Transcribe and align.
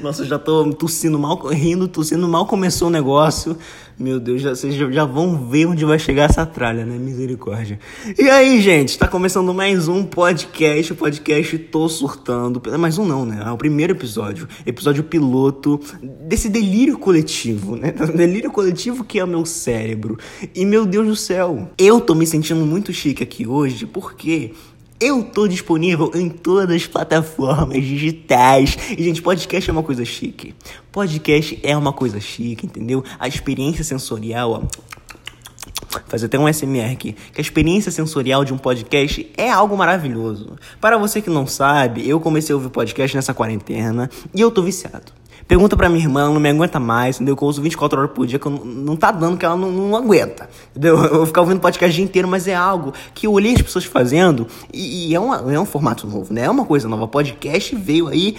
Nossa, 0.00 0.22
eu 0.22 0.26
já 0.26 0.38
tô 0.38 0.72
tossindo 0.72 1.18
mal, 1.18 1.36
rindo, 1.48 1.88
tossindo 1.88 2.28
mal 2.28 2.46
começou 2.46 2.86
o 2.86 2.90
negócio. 2.90 3.56
Meu 3.98 4.20
Deus, 4.20 4.40
já, 4.40 4.54
vocês 4.54 4.74
já 4.76 5.04
vão 5.04 5.48
ver 5.48 5.66
onde 5.66 5.84
vai 5.84 5.98
chegar 5.98 6.30
essa 6.30 6.46
tralha, 6.46 6.86
né? 6.86 6.96
Misericórdia. 6.96 7.80
E 8.16 8.30
aí, 8.30 8.60
gente, 8.60 8.96
tá 8.96 9.08
começando 9.08 9.52
mais 9.52 9.88
um 9.88 10.04
podcast, 10.04 10.92
o 10.92 10.96
podcast 10.96 11.58
Tô 11.58 11.88
Surtando. 11.88 12.62
Mais 12.78 12.96
um 12.96 13.04
não, 13.04 13.26
né? 13.26 13.42
É 13.44 13.50
o 13.50 13.56
primeiro 13.56 13.92
episódio. 13.92 14.48
Episódio 14.64 15.02
piloto 15.02 15.80
desse 16.00 16.48
delírio 16.48 16.96
coletivo, 16.96 17.74
né? 17.74 17.90
Delírio 18.14 18.52
coletivo 18.52 19.02
que 19.02 19.18
é 19.18 19.24
o 19.24 19.28
meu 19.28 19.44
cérebro. 19.44 20.16
E 20.54 20.64
meu 20.64 20.86
Deus 20.86 21.08
do 21.08 21.16
céu, 21.16 21.68
eu 21.76 22.00
tô 22.00 22.14
me 22.14 22.26
sentindo 22.26 22.64
muito 22.64 22.92
chique 22.92 23.24
aqui 23.24 23.48
hoje, 23.48 23.84
porque 23.84 24.52
eu 25.00 25.22
tô 25.22 25.46
disponível 25.46 26.10
em 26.14 26.28
todas 26.28 26.74
as 26.74 26.86
plataformas 26.86 27.82
digitais. 27.82 28.76
E, 28.96 29.02
gente, 29.02 29.22
podcast 29.22 29.68
é 29.68 29.72
uma 29.72 29.82
coisa 29.82 30.04
chique. 30.04 30.54
Podcast 30.90 31.58
é 31.62 31.76
uma 31.76 31.92
coisa 31.92 32.20
chique, 32.20 32.66
entendeu? 32.66 33.04
A 33.18 33.28
experiência 33.28 33.84
sensorial, 33.84 34.50
ó. 34.50 34.88
Fazer 36.06 36.26
até 36.26 36.38
um 36.38 36.52
SMR 36.52 36.92
aqui. 36.92 37.12
Que 37.32 37.40
a 37.40 37.42
experiência 37.42 37.92
sensorial 37.92 38.44
de 38.44 38.52
um 38.52 38.58
podcast 38.58 39.30
é 39.36 39.50
algo 39.50 39.76
maravilhoso. 39.76 40.56
Para 40.80 40.98
você 40.98 41.20
que 41.22 41.30
não 41.30 41.46
sabe, 41.46 42.08
eu 42.08 42.18
comecei 42.18 42.52
a 42.52 42.56
ouvir 42.56 42.70
podcast 42.70 43.16
nessa 43.16 43.34
quarentena 43.34 44.10
e 44.34 44.40
eu 44.40 44.50
tô 44.50 44.62
viciado. 44.62 45.12
Pergunta 45.48 45.74
pra 45.78 45.88
minha 45.88 46.04
irmã, 46.04 46.20
ela 46.20 46.30
não 46.34 46.40
me 46.40 46.50
aguenta 46.50 46.78
mais, 46.78 47.16
entendeu? 47.16 47.34
Que 47.34 47.42
eu 47.42 47.48
uso 47.48 47.62
24 47.62 47.98
horas 47.98 48.12
por 48.12 48.26
dia, 48.26 48.38
que 48.38 48.44
eu 48.44 48.52
não, 48.52 48.64
não 48.66 48.96
tá 48.96 49.10
dando, 49.10 49.38
que 49.38 49.46
ela 49.46 49.56
não, 49.56 49.72
não 49.72 49.96
aguenta, 49.96 50.46
entendeu? 50.70 51.02
Eu 51.02 51.16
vou 51.16 51.26
ficar 51.26 51.40
ouvindo 51.40 51.58
podcast 51.58 51.90
o 51.90 51.96
dia 51.96 52.04
inteiro, 52.04 52.28
mas 52.28 52.46
é 52.46 52.54
algo 52.54 52.92
que 53.14 53.26
eu 53.26 53.32
olhei 53.32 53.54
as 53.54 53.62
pessoas 53.62 53.86
fazendo 53.86 54.46
e, 54.70 55.08
e 55.08 55.14
é, 55.14 55.18
uma, 55.18 55.50
é 55.50 55.58
um 55.58 55.64
formato 55.64 56.06
novo, 56.06 56.34
né? 56.34 56.44
É 56.44 56.50
uma 56.50 56.66
coisa 56.66 56.86
nova. 56.86 57.08
Podcast 57.08 57.74
veio 57.74 58.08
aí 58.08 58.36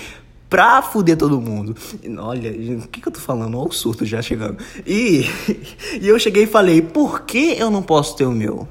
pra 0.48 0.84
fuder 0.84 1.18
todo 1.18 1.42
mundo. 1.42 1.76
Olha, 2.20 2.52
o 2.52 2.88
que, 2.88 3.02
que 3.02 3.08
eu 3.08 3.12
tô 3.12 3.20
falando? 3.20 3.58
Olha 3.58 3.70
o 3.70 3.74
surto 3.74 4.06
já 4.06 4.22
chegando. 4.22 4.58
E, 4.86 5.26
e 6.00 6.08
eu 6.08 6.20
cheguei 6.20 6.44
e 6.44 6.48
falei, 6.48 6.80
por 6.80 7.22
que 7.22 7.56
eu 7.58 7.72
não 7.72 7.82
posso 7.82 8.16
ter 8.16 8.26
o 8.26 8.32
meu? 8.32 8.68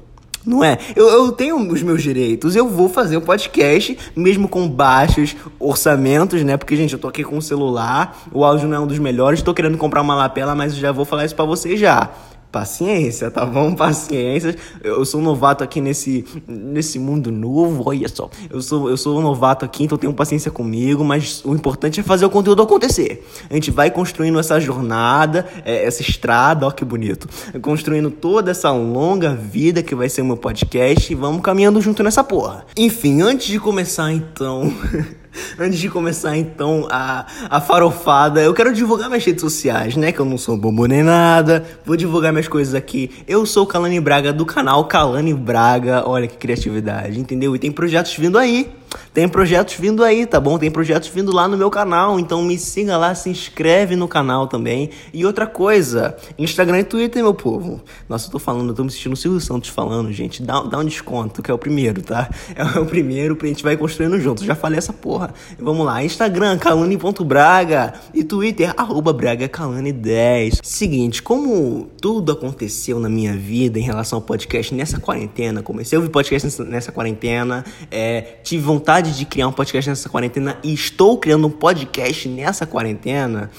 Não 0.49 0.63
é? 0.63 0.79
Eu, 0.95 1.07
eu 1.09 1.31
tenho 1.31 1.57
os 1.71 1.83
meus 1.83 2.01
direitos, 2.01 2.55
eu 2.55 2.67
vou 2.67 2.89
fazer 2.89 3.15
um 3.17 3.21
podcast, 3.21 3.95
mesmo 4.15 4.47
com 4.47 4.67
baixos 4.67 5.35
orçamentos, 5.59 6.43
né? 6.43 6.57
Porque, 6.57 6.75
gente, 6.75 6.91
eu 6.93 6.97
tô 6.97 7.07
aqui 7.07 7.23
com 7.23 7.37
o 7.37 7.41
celular, 7.41 8.23
o 8.33 8.43
áudio 8.43 8.67
não 8.67 8.77
é 8.77 8.79
um 8.79 8.87
dos 8.87 8.97
melhores, 8.97 9.43
tô 9.43 9.53
querendo 9.53 9.77
comprar 9.77 10.01
uma 10.01 10.15
lapela, 10.15 10.55
mas 10.55 10.75
já 10.75 10.91
vou 10.91 11.05
falar 11.05 11.25
isso 11.25 11.35
pra 11.35 11.45
vocês 11.45 11.79
já 11.79 12.09
paciência, 12.51 13.29
tá 13.29 13.45
bom? 13.45 13.73
Paciência. 13.75 14.55
Eu 14.83 15.05
sou 15.05 15.21
novato 15.21 15.63
aqui 15.63 15.81
nesse, 15.81 16.25
nesse 16.47 16.99
mundo 16.99 17.31
novo, 17.31 17.83
olha 17.85 18.07
só. 18.07 18.29
Eu 18.49 18.61
sou, 18.61 18.89
eu 18.89 18.97
sou 18.97 19.21
novato 19.21 19.65
aqui, 19.65 19.83
então 19.83 19.97
tenham 19.97 20.13
paciência 20.13 20.51
comigo, 20.51 21.03
mas 21.03 21.43
o 21.45 21.53
importante 21.53 21.99
é 21.99 22.03
fazer 22.03 22.25
o 22.25 22.29
conteúdo 22.29 22.61
acontecer. 22.61 23.25
A 23.49 23.53
gente 23.53 23.71
vai 23.71 23.91
construindo 23.91 24.39
essa 24.39 24.59
jornada, 24.59 25.47
é, 25.65 25.85
essa 25.85 26.01
estrada, 26.01 26.67
ó 26.67 26.71
que 26.71 26.83
bonito. 26.83 27.27
Construindo 27.61 28.11
toda 28.11 28.51
essa 28.51 28.71
longa 28.71 29.33
vida 29.33 29.83
que 29.83 29.95
vai 29.95 30.09
ser 30.09 30.21
o 30.21 30.25
meu 30.25 30.37
podcast 30.37 31.11
e 31.11 31.15
vamos 31.15 31.41
caminhando 31.41 31.81
junto 31.81 32.03
nessa 32.03 32.23
porra. 32.23 32.65
Enfim, 32.77 33.21
antes 33.21 33.47
de 33.47 33.59
começar 33.59 34.11
então. 34.11 34.73
Antes 35.59 35.79
de 35.79 35.89
começar 35.89 36.37
então 36.37 36.87
a, 36.89 37.25
a 37.49 37.61
farofada, 37.61 38.41
eu 38.41 38.53
quero 38.53 38.73
divulgar 38.73 39.09
minhas 39.09 39.25
redes 39.25 39.41
sociais, 39.41 39.95
né? 39.95 40.11
Que 40.11 40.19
eu 40.19 40.25
não 40.25 40.37
sou 40.37 40.57
bobo 40.57 40.85
nem 40.85 41.03
nada. 41.03 41.65
Vou 41.85 41.95
divulgar 41.95 42.31
minhas 42.31 42.47
coisas 42.47 42.73
aqui. 42.73 43.11
Eu 43.27 43.45
sou 43.45 43.63
o 43.63 43.67
Kalani 43.67 43.99
Braga 43.99 44.33
do 44.33 44.45
canal 44.45 44.85
Kalani 44.85 45.33
Braga. 45.33 46.03
Olha 46.07 46.27
que 46.27 46.37
criatividade, 46.37 47.19
entendeu? 47.19 47.55
E 47.55 47.59
tem 47.59 47.71
projetos 47.71 48.15
vindo 48.15 48.37
aí. 48.37 48.71
Tem 49.13 49.27
projetos 49.27 49.75
vindo 49.75 50.03
aí, 50.03 50.25
tá 50.25 50.39
bom? 50.39 50.57
Tem 50.57 50.69
projetos 50.69 51.09
vindo 51.09 51.33
lá 51.33 51.47
no 51.47 51.57
meu 51.57 51.69
canal, 51.69 52.19
então 52.19 52.41
me 52.43 52.57
siga 52.57 52.97
lá, 52.97 53.13
se 53.15 53.29
inscreve 53.29 53.95
no 53.95 54.07
canal 54.07 54.47
também. 54.47 54.89
E 55.13 55.25
outra 55.25 55.47
coisa, 55.47 56.15
Instagram 56.37 56.79
e 56.79 56.83
Twitter, 56.83 57.23
meu 57.23 57.33
povo. 57.33 57.81
Nossa, 58.07 58.27
eu 58.27 58.31
tô 58.31 58.39
falando, 58.39 58.69
eu 58.69 58.75
tô 58.75 58.83
me 58.83 58.91
sentindo 58.91 59.13
o 59.13 59.17
Silvio 59.17 59.39
Santos 59.39 59.69
falando, 59.69 60.11
gente. 60.11 60.41
Dá, 60.43 60.61
dá 60.61 60.77
um 60.79 60.85
desconto, 60.85 61.41
que 61.41 61.49
é 61.49 61.53
o 61.53 61.57
primeiro, 61.57 62.01
tá? 62.01 62.29
É 62.59 62.79
o 62.79 62.85
primeiro, 62.85 63.37
a 63.41 63.45
gente 63.45 63.63
vai 63.63 63.77
construindo 63.77 64.19
juntos. 64.19 64.43
Já 64.43 64.53
falei 64.53 64.77
essa 64.77 64.91
porra. 64.91 65.33
Vamos 65.57 65.85
lá, 65.85 66.03
Instagram, 66.03 66.57
calane.braga 66.57 67.93
e 68.13 68.23
Twitter, 68.23 68.73
arroba 68.75 69.13
bragacalane10. 69.13 70.59
Seguinte, 70.61 71.23
como 71.23 71.89
tudo 72.01 72.31
aconteceu 72.31 72.99
na 72.99 73.07
minha 73.09 73.33
vida 73.33 73.79
em 73.79 73.81
relação 73.81 74.17
ao 74.17 74.21
podcast 74.21 74.73
nessa 74.73 74.99
quarentena, 74.99 75.61
comecei 75.61 75.95
a 75.95 75.99
ouvir 75.99 76.11
podcast 76.11 76.61
nessa 76.63 76.91
quarentena, 76.91 77.63
é, 77.89 78.21
tive 78.43 78.63
vontade 78.63 78.88
vontade 78.89 79.15
de 79.15 79.23
criar 79.23 79.47
um 79.47 79.51
podcast 79.51 79.87
nessa 79.87 80.09
quarentena 80.09 80.57
e 80.63 80.73
estou 80.73 81.15
criando 81.19 81.45
um 81.45 81.51
podcast 81.51 82.27
nessa 82.27 82.65
quarentena, 82.65 83.51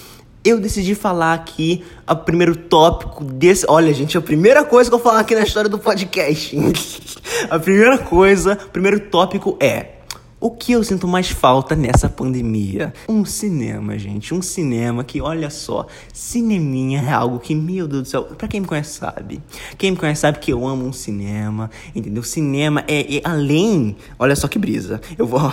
eu 0.45 0.59
decidi 0.59 0.93
falar 0.97 1.35
aqui 1.35 1.85
o 2.09 2.17
primeiro 2.17 2.57
tópico 2.57 3.23
desse. 3.23 3.65
Olha, 3.69 3.95
gente, 3.95 4.19
a 4.19 4.21
primeira 4.21 4.65
coisa 4.65 4.91
que 4.91 4.95
eu 4.95 4.99
vou 4.99 5.09
falar 5.09 5.21
aqui 5.21 5.37
na 5.37 5.43
história 5.43 5.71
do 5.71 5.79
podcast. 5.79 6.57
a 7.49 7.61
primeira 7.61 7.97
coisa, 7.97 8.59
o 8.61 8.71
primeiro 8.71 8.99
tópico 8.99 9.57
é. 9.61 10.00
O 10.43 10.51
que 10.51 10.73
eu 10.73 10.83
sinto 10.83 11.07
mais 11.07 11.29
falta 11.29 11.77
nessa 11.77 12.09
pandemia? 12.09 12.95
Um 13.07 13.27
cinema, 13.27 13.99
gente. 13.99 14.33
Um 14.33 14.41
cinema 14.41 15.05
que, 15.05 15.21
olha 15.21 15.51
só, 15.51 15.87
cineminha 16.15 17.03
é 17.03 17.13
algo 17.13 17.39
que, 17.39 17.55
meu 17.55 17.87
Deus 17.87 18.05
do 18.05 18.09
céu, 18.09 18.23
pra 18.23 18.49
quem 18.49 18.61
me 18.61 18.67
conhece 18.67 18.95
sabe. 18.95 19.43
Quem 19.77 19.91
me 19.91 19.99
conhece 19.99 20.23
sabe 20.23 20.39
que 20.39 20.51
eu 20.51 20.67
amo 20.67 20.87
um 20.87 20.95
cinema, 20.95 21.71
entendeu? 21.95 22.23
Cinema 22.23 22.83
é, 22.89 23.19
é 23.19 23.21
além. 23.23 23.99
Olha 24.19 24.35
só 24.35 24.49
que 24.49 24.59
brisa. 24.59 24.99
Eu 25.19 25.27
vou. 25.27 25.53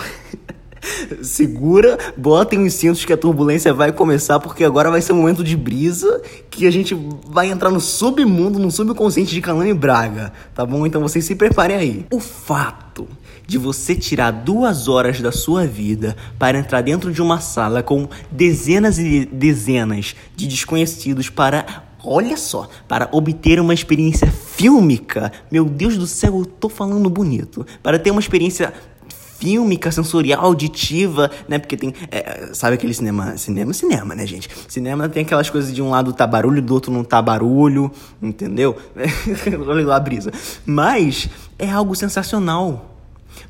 Segura, 1.20 1.98
botem 2.16 2.64
os 2.64 2.72
cintos 2.72 3.04
que 3.04 3.12
a 3.12 3.16
turbulência 3.16 3.74
vai 3.74 3.92
começar, 3.92 4.40
porque 4.40 4.64
agora 4.64 4.90
vai 4.90 5.02
ser 5.02 5.12
um 5.12 5.16
momento 5.16 5.44
de 5.44 5.54
brisa 5.54 6.22
que 6.48 6.66
a 6.66 6.70
gente 6.70 6.96
vai 7.26 7.50
entrar 7.50 7.70
no 7.70 7.80
submundo, 7.80 8.58
no 8.58 8.70
subconsciente 8.70 9.34
de 9.34 9.42
Calane 9.42 9.74
Braga, 9.74 10.32
tá 10.54 10.64
bom? 10.64 10.86
Então 10.86 11.02
vocês 11.02 11.26
se 11.26 11.34
preparem 11.34 11.76
aí. 11.76 12.06
O 12.10 12.20
fato 12.20 12.87
de 13.48 13.56
você 13.56 13.96
tirar 13.96 14.30
duas 14.30 14.88
horas 14.88 15.22
da 15.22 15.32
sua 15.32 15.66
vida 15.66 16.14
para 16.38 16.58
entrar 16.58 16.82
dentro 16.82 17.10
de 17.10 17.22
uma 17.22 17.40
sala 17.40 17.82
com 17.82 18.06
dezenas 18.30 18.98
e 18.98 19.24
dezenas 19.24 20.14
de 20.36 20.46
desconhecidos 20.46 21.30
para 21.30 21.88
Olha 22.04 22.36
só, 22.36 22.68
para 22.86 23.08
obter 23.10 23.58
uma 23.58 23.74
experiência 23.74 24.30
fílmica, 24.30 25.32
meu 25.50 25.64
Deus 25.64 25.98
do 25.98 26.06
céu, 26.06 26.38
eu 26.38 26.46
tô 26.46 26.68
falando 26.68 27.10
bonito. 27.10 27.66
Para 27.82 27.98
ter 27.98 28.12
uma 28.12 28.20
experiência 28.20 28.72
fílmica, 29.38 29.90
sensorial, 29.90 30.44
auditiva, 30.44 31.28
né? 31.48 31.58
Porque 31.58 31.76
tem. 31.76 31.92
É, 32.10 32.50
sabe 32.54 32.74
aquele 32.74 32.94
cinema? 32.94 33.36
Cinema, 33.36 33.72
cinema, 33.72 34.14
né, 34.14 34.26
gente? 34.26 34.48
Cinema 34.68 35.08
tem 35.08 35.24
aquelas 35.24 35.50
coisas 35.50 35.74
de 35.74 35.82
um 35.82 35.90
lado 35.90 36.12
tá 36.12 36.26
barulho, 36.26 36.62
do 36.62 36.72
outro 36.72 36.92
não 36.92 37.02
tá 37.02 37.20
barulho, 37.20 37.90
entendeu? 38.22 38.76
Olha 39.66 39.84
lá 39.84 39.96
a 39.96 40.00
brisa. 40.00 40.32
Mas 40.64 41.28
é 41.58 41.68
algo 41.68 41.96
sensacional. 41.96 42.97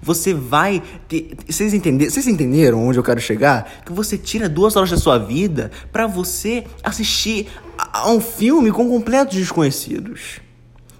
Você 0.03 0.35
vai 0.35 0.83
ter. 1.09 1.31
Vocês, 1.49 1.75
entender, 1.75 2.11
vocês 2.11 2.27
entenderam 2.27 2.87
onde 2.87 2.99
eu 2.99 3.03
quero 3.03 3.21
chegar? 3.21 3.83
Que 3.85 3.93
você 3.93 4.17
tira 4.17 4.49
duas 4.49 4.77
horas 4.77 4.91
da 4.91 4.97
sua 4.97 5.19
vida 5.19 5.71
para 5.93 6.07
você 6.07 6.65
assistir 6.83 7.49
a 7.77 8.11
um 8.11 8.21
filme 8.21 8.71
com 8.71 8.89
completos 8.89 9.37
desconhecidos. 9.37 10.41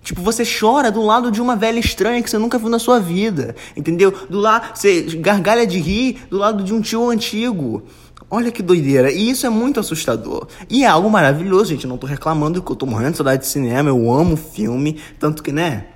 Tipo, 0.03 0.23
você 0.23 0.43
chora 0.43 0.91
do 0.91 1.03
lado 1.03 1.31
de 1.31 1.39
uma 1.39 1.55
velha 1.55 1.79
estranha 1.79 2.23
que 2.23 2.31
você 2.31 2.39
nunca 2.39 2.57
viu 2.57 2.71
na 2.71 2.79
sua 2.79 2.99
vida. 2.99 3.55
Entendeu? 3.77 4.11
Do 4.31 4.39
lado, 4.39 4.75
você 4.75 5.03
gargalha 5.03 5.67
de 5.67 5.79
rir 5.79 6.21
do 6.31 6.39
lado 6.39 6.65
de 6.65 6.73
um 6.73 6.81
tio 6.81 7.11
antigo. 7.11 7.83
Olha 8.31 8.51
que 8.51 8.63
doideira. 8.63 9.11
E 9.11 9.29
isso 9.29 9.47
é 9.47 9.51
muito 9.51 9.81
assustador. 9.81 10.49
E 10.71 10.83
é 10.83 10.87
algo 10.87 11.11
maravilhoso, 11.11 11.67
gente. 11.67 11.85
Eu 11.85 11.91
não 11.91 11.99
tô 11.99 12.07
reclamando 12.07 12.63
que 12.63 12.73
eu 12.73 12.77
tô 12.77 12.87
morrendo 12.87 13.11
de 13.11 13.17
saudade 13.19 13.43
de 13.43 13.49
cinema. 13.49 13.91
Eu 13.91 14.11
amo 14.11 14.37
filme. 14.37 14.99
Tanto 15.19 15.43
que, 15.43 15.53
né? 15.53 15.87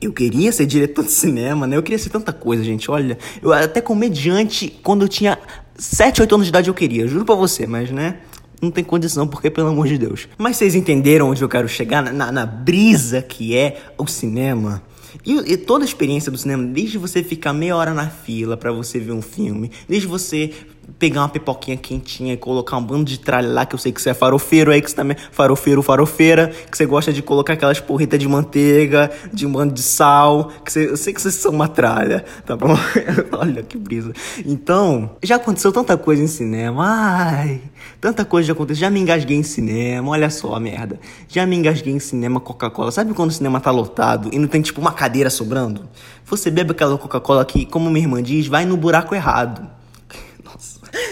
Eu 0.00 0.12
queria 0.12 0.52
ser 0.52 0.66
diretor 0.66 1.04
de 1.04 1.10
cinema, 1.10 1.66
né? 1.66 1.76
Eu 1.76 1.82
queria 1.82 1.98
ser 1.98 2.10
tanta 2.10 2.32
coisa, 2.32 2.62
gente. 2.62 2.90
Olha, 2.90 3.18
eu 3.42 3.52
até 3.52 3.80
comediante, 3.80 4.78
quando 4.82 5.02
eu 5.02 5.08
tinha 5.08 5.38
7, 5.76 6.20
8 6.20 6.34
anos 6.34 6.46
de 6.46 6.50
idade, 6.50 6.68
eu 6.68 6.74
queria. 6.74 7.06
Juro 7.06 7.24
pra 7.24 7.34
você, 7.34 7.66
mas, 7.66 7.90
né? 7.90 8.18
Não 8.60 8.70
tem 8.70 8.82
condição, 8.82 9.26
porque 9.26 9.50
pelo 9.50 9.68
amor 9.68 9.86
de 9.86 9.98
Deus. 9.98 10.28
Mas 10.38 10.56
vocês 10.56 10.74
entenderam 10.74 11.30
onde 11.30 11.42
eu 11.42 11.48
quero 11.48 11.68
chegar? 11.68 12.02
Na, 12.12 12.32
na 12.32 12.46
brisa 12.46 13.20
que 13.22 13.56
é 13.56 13.82
o 13.98 14.06
cinema? 14.06 14.82
E, 15.24 15.52
e, 15.52 15.56
toda 15.56 15.84
a 15.84 15.86
experiência 15.86 16.30
do 16.30 16.38
cinema, 16.38 16.64
desde 16.64 16.98
você 16.98 17.22
ficar 17.22 17.52
meia 17.52 17.76
hora 17.76 17.94
na 17.94 18.08
fila 18.08 18.56
para 18.56 18.72
você 18.72 18.98
ver 18.98 19.12
um 19.12 19.22
filme, 19.22 19.70
desde 19.88 20.06
você 20.06 20.52
pegar 20.98 21.22
uma 21.22 21.28
pipoquinha 21.28 21.76
quentinha 21.76 22.34
e 22.34 22.36
colocar 22.36 22.76
um 22.76 22.82
bando 22.82 23.04
de 23.04 23.18
tralha 23.18 23.48
lá, 23.48 23.66
que 23.66 23.74
eu 23.74 23.78
sei 23.78 23.92
que 23.92 24.00
você 24.00 24.10
é 24.10 24.14
farofeiro 24.14 24.70
aí, 24.70 24.80
que 24.80 24.90
você 24.90 24.96
também 24.96 25.16
é 25.16 25.20
farofeiro, 25.30 25.82
farofeira, 25.82 26.48
que 26.70 26.76
você 26.76 26.86
gosta 26.86 27.12
de 27.12 27.22
colocar 27.22 27.54
aquelas 27.54 27.80
porritas 27.80 28.18
de 28.18 28.28
manteiga, 28.28 29.10
de 29.32 29.46
um 29.46 29.52
bando 29.52 29.74
de 29.74 29.82
sal, 29.82 30.50
que 30.64 30.72
você, 30.72 30.88
eu 30.88 30.96
sei 30.96 31.12
que 31.12 31.20
vocês 31.20 31.34
são 31.34 31.52
uma 31.52 31.68
tralha, 31.68 32.24
tá 32.44 32.56
bom? 32.56 32.76
Olha 33.32 33.62
que 33.62 33.76
brisa. 33.76 34.12
Então, 34.44 35.10
já 35.22 35.36
aconteceu 35.36 35.72
tanta 35.72 35.96
coisa 35.96 36.22
em 36.22 36.26
cinema, 36.26 36.84
ai, 36.86 37.60
tanta 38.00 38.24
coisa 38.24 38.46
já 38.46 38.52
aconteceu, 38.52 38.80
já 38.82 38.90
me 38.90 39.00
engasguei 39.00 39.36
em 39.36 39.42
cinema, 39.42 40.10
olha 40.10 40.30
só 40.30 40.54
a 40.54 40.60
merda. 40.60 40.98
Já 41.28 41.46
me 41.46 41.56
engasguei 41.56 41.92
em 41.92 41.98
cinema 41.98 42.40
Coca-Cola. 42.40 42.90
Sabe 42.90 43.12
quando 43.14 43.30
o 43.30 43.32
cinema 43.32 43.60
tá 43.60 43.70
lotado 43.70 44.30
e 44.32 44.38
não 44.38 44.48
tem 44.48 44.62
tipo 44.62 44.80
uma 44.80 44.92
cadeira 44.92 45.30
sobrando? 45.30 45.88
Você 46.24 46.50
bebe 46.50 46.72
aquela 46.72 46.96
Coca-Cola 46.98 47.44
que, 47.44 47.64
como 47.64 47.90
minha 47.90 48.04
irmã 48.04 48.22
diz, 48.22 48.46
vai 48.46 48.64
no 48.64 48.76
buraco 48.76 49.14
errado. 49.14 49.76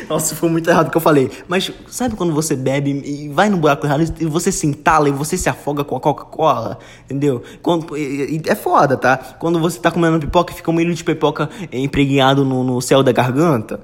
Nossa, 0.08 0.34
foi 0.34 0.48
muito 0.48 0.68
errado 0.68 0.88
o 0.88 0.90
que 0.90 0.96
eu 0.96 1.00
falei. 1.00 1.30
Mas 1.48 1.70
sabe 1.88 2.16
quando 2.16 2.32
você 2.32 2.56
bebe 2.56 2.90
e 3.04 3.28
vai 3.28 3.48
no 3.48 3.56
buraco 3.56 3.86
errado 3.86 4.04
e 4.20 4.26
você 4.26 4.50
se 4.52 4.66
entala 4.66 5.08
e 5.08 5.12
você 5.12 5.36
se 5.36 5.48
afoga 5.48 5.84
com 5.84 5.96
a 5.96 6.00
Coca-Cola? 6.00 6.78
Entendeu? 7.04 7.42
Quando, 7.62 7.96
e, 7.96 8.36
e 8.36 8.42
é 8.46 8.54
foda, 8.54 8.96
tá? 8.96 9.16
Quando 9.16 9.58
você 9.58 9.78
tá 9.78 9.90
comendo 9.90 10.18
pipoca 10.18 10.52
e 10.52 10.56
fica 10.56 10.70
um 10.70 10.74
milho 10.74 10.94
de 10.94 11.04
pipoca 11.04 11.48
empregueado 11.72 12.44
no, 12.44 12.62
no 12.62 12.80
céu 12.80 13.02
da 13.02 13.12
garganta. 13.12 13.80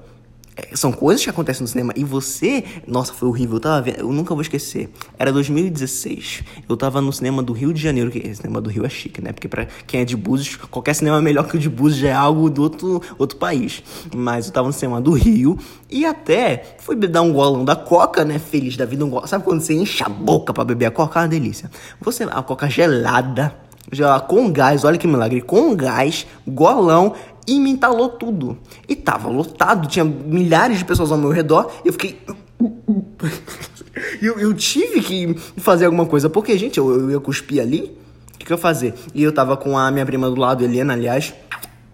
É, 0.60 0.76
são 0.76 0.92
coisas 0.92 1.24
que 1.24 1.30
acontecem 1.30 1.62
no 1.62 1.68
cinema. 1.68 1.92
E 1.96 2.04
você, 2.04 2.64
nossa, 2.86 3.12
foi 3.12 3.28
horrível. 3.28 3.56
Eu 3.56 3.60
tava 3.60 3.82
vendo, 3.82 4.00
eu 4.00 4.12
nunca 4.12 4.34
vou 4.34 4.42
esquecer. 4.42 4.90
Era 5.18 5.32
2016. 5.32 6.42
Eu 6.68 6.76
tava 6.76 7.00
no 7.00 7.12
cinema 7.12 7.42
do 7.42 7.52
Rio 7.52 7.72
de 7.72 7.80
Janeiro, 7.80 8.10
que 8.10 8.18
o 8.18 8.36
cinema 8.36 8.60
do 8.60 8.68
Rio 8.68 8.84
é 8.84 8.88
chique, 8.88 9.22
né? 9.22 9.32
Porque 9.32 9.48
pra 9.48 9.66
quem 9.86 10.00
é 10.00 10.04
de 10.04 10.16
Búzios, 10.16 10.56
qualquer 10.56 10.94
cinema 10.94 11.20
melhor 11.20 11.46
que 11.46 11.56
o 11.56 11.58
de 11.58 11.68
Búzios 11.68 12.00
já 12.00 12.08
é 12.08 12.12
algo 12.12 12.50
do 12.50 12.62
outro, 12.62 13.00
outro 13.18 13.38
país. 13.38 13.82
Mas 14.14 14.46
eu 14.46 14.52
tava 14.52 14.66
no 14.66 14.72
cinema 14.72 15.00
do 15.00 15.12
Rio 15.12 15.58
e 15.88 16.04
até 16.04 16.76
fui 16.80 16.96
dar 16.96 17.22
um 17.22 17.32
golão 17.32 17.64
da 17.64 17.76
Coca, 17.76 18.24
né? 18.24 18.38
Feliz 18.38 18.76
da 18.76 18.84
vida, 18.84 19.04
um 19.04 19.10
golão. 19.10 19.26
Sabe 19.26 19.44
quando 19.44 19.60
você 19.60 19.74
enche 19.74 20.02
a 20.02 20.08
boca 20.08 20.52
pra 20.52 20.64
beber 20.64 20.86
a 20.86 20.90
Coca? 20.90 21.20
É 21.20 21.22
uma 21.22 21.28
delícia. 21.28 21.70
Você, 22.00 22.24
a 22.24 22.42
Coca 22.42 22.68
gelada, 22.68 23.54
já 23.92 24.20
com 24.20 24.50
gás, 24.50 24.84
olha 24.84 24.98
que 24.98 25.06
milagre, 25.06 25.40
com 25.40 25.74
gás, 25.74 26.26
golão 26.46 27.14
e 27.46 27.58
me 27.58 27.70
entalou 27.70 28.08
tudo. 28.08 28.58
E 28.88 28.94
tava 28.94 29.28
lotado, 29.28 29.88
tinha 29.88 30.04
milhares 30.04 30.78
de 30.78 30.84
pessoas 30.84 31.10
ao 31.10 31.18
meu 31.18 31.30
redor. 31.30 31.70
Eu 31.84 31.92
fiquei. 31.92 32.20
eu, 34.20 34.38
eu 34.38 34.54
tive 34.54 35.00
que 35.00 35.34
fazer 35.56 35.86
alguma 35.86 36.06
coisa, 36.06 36.28
porque, 36.28 36.56
gente, 36.56 36.78
eu, 36.78 36.90
eu 37.00 37.10
ia 37.10 37.20
cuspir 37.20 37.60
ali. 37.60 37.96
O 38.34 38.38
que, 38.38 38.46
que 38.46 38.52
eu 38.52 38.56
ia 38.56 38.60
fazer? 38.60 38.94
E 39.14 39.22
eu 39.22 39.32
tava 39.32 39.56
com 39.56 39.76
a 39.76 39.90
minha 39.90 40.06
prima 40.06 40.28
do 40.30 40.36
lado, 40.36 40.64
Helena, 40.64 40.92
aliás. 40.92 41.34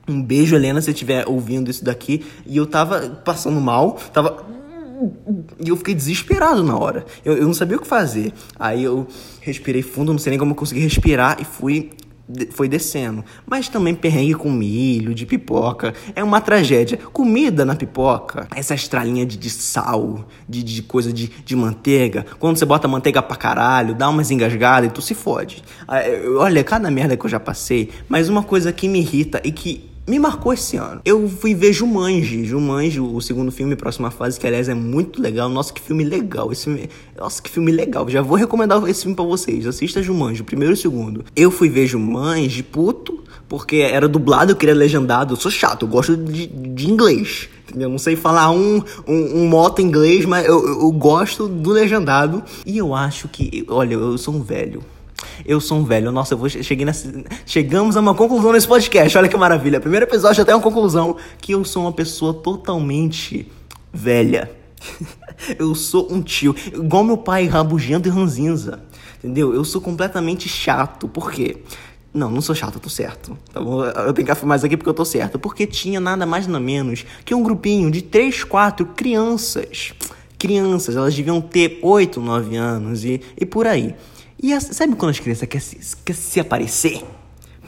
Um 0.09 0.23
beijo, 0.23 0.55
Helena, 0.55 0.81
se 0.81 0.91
estiver 0.91 1.27
ouvindo 1.29 1.71
isso 1.71 1.85
daqui. 1.85 2.25
E 2.47 2.57
eu 2.57 2.67
tava 2.67 3.01
passando 3.25 3.61
mal, 3.61 3.99
tava. 4.13 4.45
E 5.59 5.69
eu 5.69 5.77
fiquei 5.77 5.95
desesperado 5.95 6.63
na 6.63 6.79
hora. 6.79 7.05
Eu, 7.25 7.37
eu 7.37 7.47
não 7.47 7.55
sabia 7.55 7.77
o 7.77 7.81
que 7.81 7.87
fazer. 7.87 8.33
Aí 8.59 8.85
eu 8.85 9.07
respirei 9.41 9.83
fundo, 9.83 10.13
não 10.13 10.19
sei 10.19 10.31
nem 10.31 10.39
como 10.39 10.53
eu 10.53 10.57
consegui 10.57 10.81
respirar 10.81 11.39
e 11.41 11.45
fui 11.45 11.91
foi 12.51 12.69
descendo. 12.69 13.25
Mas 13.47 13.69
também 13.69 13.95
perrengue 13.95 14.35
com 14.35 14.51
milho, 14.51 15.15
de 15.15 15.25
pipoca. 15.25 15.95
É 16.15 16.23
uma 16.23 16.41
tragédia. 16.41 16.99
Comida 17.13 17.65
na 17.65 17.75
pipoca, 17.75 18.49
essa 18.55 18.75
estralinha 18.75 19.25
de, 19.25 19.37
de 19.37 19.51
sal, 19.51 20.27
de, 20.49 20.63
de 20.63 20.83
coisa 20.83 21.13
de, 21.13 21.29
de 21.29 21.57
manteiga. 21.57 22.27
Quando 22.39 22.57
você 22.57 22.65
bota 22.65 22.89
manteiga 22.89 23.23
pra 23.23 23.37
caralho, 23.37 23.95
dá 23.95 24.09
umas 24.09 24.31
engasgadas 24.31 24.91
e 24.91 24.93
tu 24.93 25.01
se 25.01 25.15
fode. 25.15 25.63
Ah, 25.87 26.01
olha, 26.39 26.63
cada 26.65 26.91
merda 26.91 27.17
que 27.17 27.25
eu 27.25 27.31
já 27.31 27.41
passei. 27.41 27.91
Mas 28.09 28.29
uma 28.29 28.43
coisa 28.43 28.73
que 28.73 28.89
me 28.89 29.01
irrita 29.01 29.41
e 29.45 29.53
que 29.53 29.96
me 30.07 30.19
marcou 30.19 30.53
esse 30.53 30.77
ano. 30.77 31.01
Eu 31.05 31.29
fui 31.29 31.55
ver 31.55 31.73
Jumanji, 31.73 32.45
Jumanji, 32.45 33.01
o 33.01 33.21
segundo 33.21 33.51
filme, 33.51 33.75
próxima 33.75 34.11
fase, 34.11 34.39
que 34.39 34.47
aliás 34.47 34.69
é 34.69 34.75
muito 34.75 35.21
legal. 35.21 35.49
Nossa, 35.49 35.73
que 35.73 35.81
filme 35.81 36.05
legal. 36.05 36.53
Esse 36.53 36.65
filme, 36.65 36.89
nossa, 37.17 37.43
que 37.43 37.51
filme 37.51 37.73
legal. 37.73 38.09
Já 38.09 38.23
vou 38.23 38.37
recomendar 38.37 38.83
esse 38.89 39.03
filme 39.03 39.17
para 39.17 39.25
vocês. 39.25 39.67
Assista 39.67 40.03
Jumanji, 40.03 40.43
o 40.43 40.45
primeiro 40.45 40.73
e 40.73 40.77
o 40.77 40.77
segundo. 40.77 41.25
Eu 41.35 41.51
fui 41.51 41.69
ver 41.69 41.87
Jumanji, 41.87 42.63
puto, 42.63 43.25
porque 43.49 43.77
era 43.77 44.07
dublado, 44.07 44.53
eu 44.53 44.57
queria 44.57 44.75
legendado. 44.75 45.35
Eu 45.35 45.37
sou 45.37 45.51
chato, 45.51 45.85
eu 45.85 45.89
gosto 45.89 46.17
de, 46.17 46.47
de 46.47 46.89
inglês. 46.89 47.49
Eu 47.75 47.89
não 47.89 47.99
sei 47.99 48.15
falar 48.15 48.51
um, 48.53 48.81
um, 49.07 49.41
um 49.41 49.49
moto 49.49 49.83
inglês, 49.83 50.25
mas 50.25 50.47
eu, 50.47 50.65
eu 50.65 50.93
gosto 50.93 51.49
do 51.49 51.71
legendado. 51.71 52.45
E 52.65 52.79
eu 52.79 52.95
acho 52.95 53.27
que, 53.27 53.67
olha, 53.69 53.95
eu 53.95 54.17
sou 54.17 54.35
um 54.35 54.43
velho. 54.43 54.83
Eu 55.45 55.61
sou 55.61 55.79
um 55.79 55.85
velho. 55.85 56.11
Nossa, 56.11 56.35
eu 56.35 56.39
vou 56.39 56.49
cheguei 56.49 56.85
nessa, 56.85 57.13
chegamos 57.45 57.97
a 57.97 58.01
uma 58.01 58.15
conclusão 58.15 58.53
nesse 58.53 58.67
podcast. 58.67 59.17
Olha 59.19 59.29
que 59.29 59.37
maravilha. 59.37 59.81
Primeiro 59.81 60.07
episódio 60.07 60.43
até 60.43 60.55
uma 60.55 60.63
conclusão 60.63 61.17
que 61.41 61.53
eu 61.53 61.65
sou 61.65 61.83
uma 61.83 61.93
pessoa 61.93 62.33
totalmente 62.35 63.51
velha. 63.93 64.51
eu 65.59 65.75
sou 65.75 66.13
um 66.13 66.23
tio, 66.23 66.55
igual 66.73 67.05
meu 67.05 67.17
pai, 67.17 67.47
rabugento 67.47 68.09
e 68.09 68.11
ranzinza. 68.11 68.81
Entendeu? 69.19 69.55
Eu 69.55 69.65
sou 69.65 69.81
completamente 69.81 70.49
chato. 70.49 71.09
Por 71.09 71.31
quê? 71.31 71.59
Não, 72.13 72.31
não 72.31 72.41
sou 72.41 72.55
chato, 72.55 72.77
eu 72.77 72.81
tô 72.81 72.89
certo. 72.89 73.37
Tá 73.53 73.61
bom? 73.61 73.85
Eu 73.85 74.13
tenho 74.15 74.25
que 74.25 74.33
afirmar 74.33 74.57
isso 74.57 74.65
aqui 74.65 74.77
porque 74.77 74.89
eu 74.89 74.95
tô 74.95 75.05
certo. 75.05 75.39
Porque 75.39 75.67
tinha 75.67 76.01
nada 76.01 76.25
mais 76.25 76.47
nada 76.47 76.61
menos 76.61 77.05
que 77.25 77.35
um 77.35 77.43
grupinho 77.43 77.91
de 77.91 78.03
três, 78.03 78.43
quatro 78.43 78.87
crianças. 78.87 79.93
Crianças, 80.39 80.97
elas 80.97 81.15
deviam 81.15 81.41
ter 81.41 81.79
8, 81.83 82.21
9 82.21 82.57
anos 82.57 83.05
e, 83.05 83.21
e 83.39 83.45
por 83.45 83.67
aí. 83.67 83.95
E 84.43 84.59
sabe 84.61 84.95
quando 84.97 85.11
as 85.11 85.21
crianças 85.21 85.49
querem 85.49 85.67
se, 85.67 85.97
quer 86.05 86.15
se 86.15 86.41
aparecer? 86.41 87.03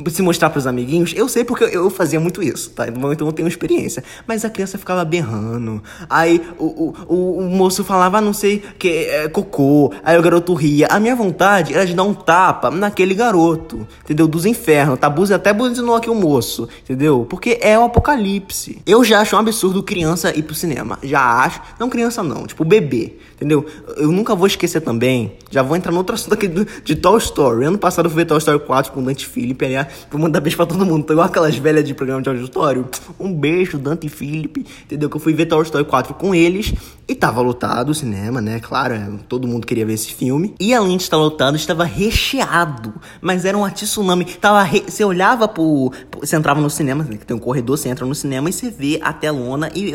se 0.08 0.22
mostrar 0.22 0.50
para 0.50 0.58
os 0.58 0.66
amiguinhos, 0.66 1.12
eu 1.16 1.28
sei 1.28 1.44
porque 1.44 1.64
eu, 1.64 1.90
fazia 1.90 2.20
muito 2.20 2.42
isso, 2.42 2.70
tá? 2.70 2.86
Então 2.88 3.26
eu 3.26 3.32
tenho 3.32 3.48
experiência. 3.48 4.04
Mas 4.26 4.44
a 4.44 4.50
criança 4.50 4.78
ficava 4.78 5.04
berrando. 5.04 5.82
Aí 6.08 6.40
o, 6.58 6.94
o, 7.08 7.38
o 7.38 7.42
moço 7.42 7.82
falava, 7.82 8.18
ah, 8.18 8.20
não 8.20 8.32
sei, 8.32 8.62
que 8.78 8.88
é 8.88 9.28
cocô. 9.28 9.92
Aí 10.04 10.16
o 10.16 10.22
garoto 10.22 10.54
ria. 10.54 10.86
A 10.88 11.00
minha 11.00 11.16
vontade 11.16 11.74
era 11.74 11.84
de 11.84 11.94
dar 11.94 12.04
um 12.04 12.14
tapa 12.14 12.70
naquele 12.70 13.14
garoto, 13.14 13.86
entendeu? 14.04 14.28
Dos 14.28 14.46
infernos, 14.46 14.98
tá? 14.98 15.12
Até 15.34 15.52
buzinou 15.52 15.96
aqui 15.96 16.08
o 16.08 16.14
moço, 16.14 16.68
entendeu? 16.84 17.26
Porque 17.28 17.58
é 17.60 17.78
o 17.78 17.84
apocalipse. 17.84 18.80
Eu 18.86 19.02
já 19.02 19.20
acho 19.20 19.34
um 19.34 19.38
absurdo 19.38 19.82
criança 19.82 20.36
ir 20.36 20.42
pro 20.42 20.54
cinema. 20.54 20.98
Já 21.02 21.20
acho. 21.20 21.60
Não 21.78 21.88
criança 21.88 22.22
não, 22.22 22.46
tipo 22.46 22.64
bebê, 22.64 23.16
entendeu? 23.38 23.64
Eu 23.96 24.10
nunca 24.10 24.34
vou 24.34 24.46
esquecer 24.46 24.80
também. 24.80 25.32
Já 25.50 25.62
vou 25.62 25.76
entrar 25.76 25.92
no 25.92 25.98
outro 25.98 26.14
assunto 26.14 26.34
aqui 26.34 26.48
do, 26.48 26.66
de 26.84 26.96
Toy 26.96 27.18
Story. 27.18 27.64
Ano 27.64 27.78
passado 27.78 28.06
eu 28.06 28.10
fui 28.10 28.22
ver 28.22 28.26
Toy 28.26 28.38
Story 28.38 28.58
4 28.58 28.92
com 28.92 29.00
o 29.00 29.04
Dante 29.04 29.26
Phillips, 29.26 29.66
aliás 29.66 29.86
Vou 30.10 30.20
mandar 30.20 30.40
beijo 30.40 30.56
pra 30.56 30.66
todo 30.66 30.84
mundo. 30.84 31.04
Tô 31.04 31.12
igual 31.12 31.26
aquelas 31.26 31.56
velhas 31.56 31.84
de 31.84 31.94
programa 31.94 32.20
de 32.20 32.28
auditório. 32.28 32.88
Um 33.18 33.32
beijo, 33.32 33.78
Dante 33.78 34.08
Felipe. 34.08 34.66
Entendeu? 34.84 35.08
Que 35.08 35.16
eu 35.16 35.20
fui 35.20 35.32
ver 35.32 35.46
Toy 35.46 35.62
Story 35.62 35.84
4 35.84 36.14
com 36.14 36.34
eles. 36.34 36.74
E 37.06 37.14
tava 37.14 37.40
lotado 37.40 37.88
o 37.88 37.94
cinema, 37.94 38.40
né? 38.40 38.60
Claro, 38.60 38.92
é, 38.92 39.10
todo 39.28 39.48
mundo 39.48 39.66
queria 39.66 39.86
ver 39.86 39.94
esse 39.94 40.12
filme. 40.12 40.54
E 40.60 40.74
além 40.74 40.96
de 40.96 41.04
estar 41.04 41.16
lotado, 41.16 41.56
estava 41.56 41.84
recheado. 41.84 42.92
Mas 43.20 43.46
era 43.46 43.56
um 43.56 43.66
tsunami. 43.70 44.26
Tava 44.26 44.62
re... 44.62 44.84
Você 44.86 45.02
olhava 45.04 45.48
pro. 45.48 45.90
Você 46.20 46.36
entrava 46.36 46.60
no 46.60 46.68
cinema, 46.68 47.04
que 47.04 47.24
tem 47.24 47.34
um 47.34 47.40
corredor, 47.40 47.78
você 47.78 47.88
entra 47.88 48.04
no 48.04 48.14
cinema 48.14 48.50
e 48.50 48.52
você 48.52 48.70
vê 48.70 49.00
a 49.02 49.12
telona 49.12 49.70
e. 49.74 49.92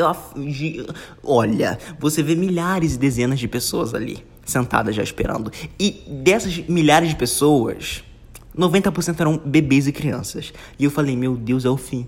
Olha, 1.23 1.77
você 1.99 2.23
vê 2.23 2.35
milhares 2.35 2.95
e 2.95 2.97
dezenas 2.97 3.32
de 3.39 3.47
pessoas 3.47 3.93
ali 3.93 4.23
sentadas 4.45 4.95
já 4.95 5.03
esperando. 5.03 5.51
E 5.79 6.03
dessas 6.07 6.57
milhares 6.67 7.09
de 7.09 7.15
pessoas, 7.15 8.03
90% 8.57 9.19
eram 9.19 9.37
bebês 9.37 9.87
e 9.87 9.91
crianças. 9.91 10.53
E 10.77 10.83
eu 10.83 10.91
falei, 10.91 11.15
meu 11.15 11.35
Deus, 11.35 11.65
é 11.65 11.69
o 11.69 11.77
fim. 11.77 12.07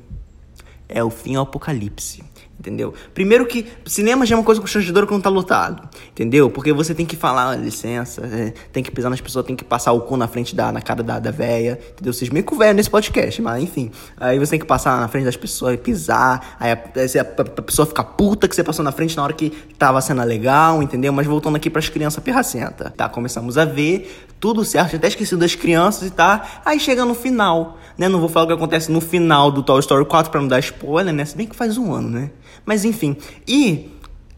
É 0.87 1.03
o 1.03 1.09
fim, 1.09 1.35
é 1.35 1.39
o 1.39 1.43
apocalipse. 1.43 2.23
Entendeu? 2.57 2.93
Primeiro 3.13 3.45
que 3.45 3.67
cinema 3.85 4.25
já 4.25 4.35
é 4.35 4.37
uma 4.37 4.43
coisa 4.43 4.61
constrangedora 4.61 5.05
quando 5.05 5.21
tá 5.21 5.29
lotado. 5.29 5.87
Entendeu? 6.11 6.49
Porque 6.49 6.71
você 6.71 6.95
tem 6.95 7.05
que 7.05 7.15
falar, 7.15 7.49
ah, 7.49 7.55
licença, 7.55 8.21
é, 8.25 8.53
tem 8.71 8.81
que 8.81 8.89
pisar 8.89 9.09
nas 9.09 9.19
pessoas, 9.19 9.45
tem 9.45 9.55
que 9.55 9.63
passar 9.63 9.91
o 9.91 10.01
cu 10.01 10.15
na 10.15 10.27
frente 10.27 10.55
da 10.55 10.71
na 10.71 10.81
cara 10.81 11.03
da, 11.03 11.19
da 11.19 11.31
véia. 11.31 11.79
Entendeu? 11.91 12.13
Vocês 12.13 12.29
meio 12.29 12.45
que 12.45 12.55
velho 12.55 12.73
nesse 12.73 12.89
podcast, 12.89 13.41
mas 13.41 13.61
enfim. 13.61 13.91
Aí 14.17 14.39
você 14.39 14.51
tem 14.51 14.59
que 14.59 14.65
passar 14.65 14.99
na 14.99 15.07
frente 15.07 15.25
das 15.25 15.35
pessoas 15.35 15.77
pisar. 15.77 16.55
Aí 16.59 16.71
a, 16.71 16.75
a, 16.75 17.41
a, 17.41 17.61
pessoa 17.61 17.85
fica 17.85 18.03
puta 18.03 18.47
que 18.47 18.55
você 18.55 18.63
passou 18.63 18.83
na 18.83 18.91
frente 18.91 19.17
na 19.17 19.23
hora 19.23 19.33
que 19.33 19.49
tava 19.77 19.99
sendo 19.99 20.23
legal, 20.23 20.81
entendeu? 20.81 21.11
Mas 21.11 21.27
voltando 21.27 21.57
aqui 21.57 21.69
pras 21.69 21.89
crianças 21.89 22.23
pirracenta. 22.23 22.93
Tá, 22.95 23.09
começamos 23.09 23.57
a 23.57 23.65
ver 23.65 24.25
tudo 24.39 24.63
certo, 24.63 24.95
até 24.95 25.07
esqueci 25.07 25.35
das 25.35 25.55
crianças 25.55 26.07
e 26.07 26.11
tá. 26.11 26.61
Aí 26.63 26.79
chega 26.79 27.03
no 27.03 27.15
final, 27.15 27.77
né? 27.97 28.07
Não 28.07 28.19
vou 28.19 28.29
falar 28.29 28.45
o 28.45 28.47
que 28.47 28.53
acontece 28.53 28.91
no 28.91 29.01
final 29.01 29.51
do 29.51 29.63
Toy 29.63 29.79
Story 29.79 30.05
4 30.05 30.31
pra 30.31 30.39
não 30.39 30.47
dar 30.47 30.59
spoiler, 30.59 31.13
né? 31.13 31.25
Se 31.25 31.35
bem 31.35 31.47
que 31.47 31.55
faz 31.55 31.77
um 31.77 31.93
ano, 31.93 32.09
né? 32.09 32.31
Mas 32.65 32.85
enfim. 32.85 33.15
E 33.47 33.89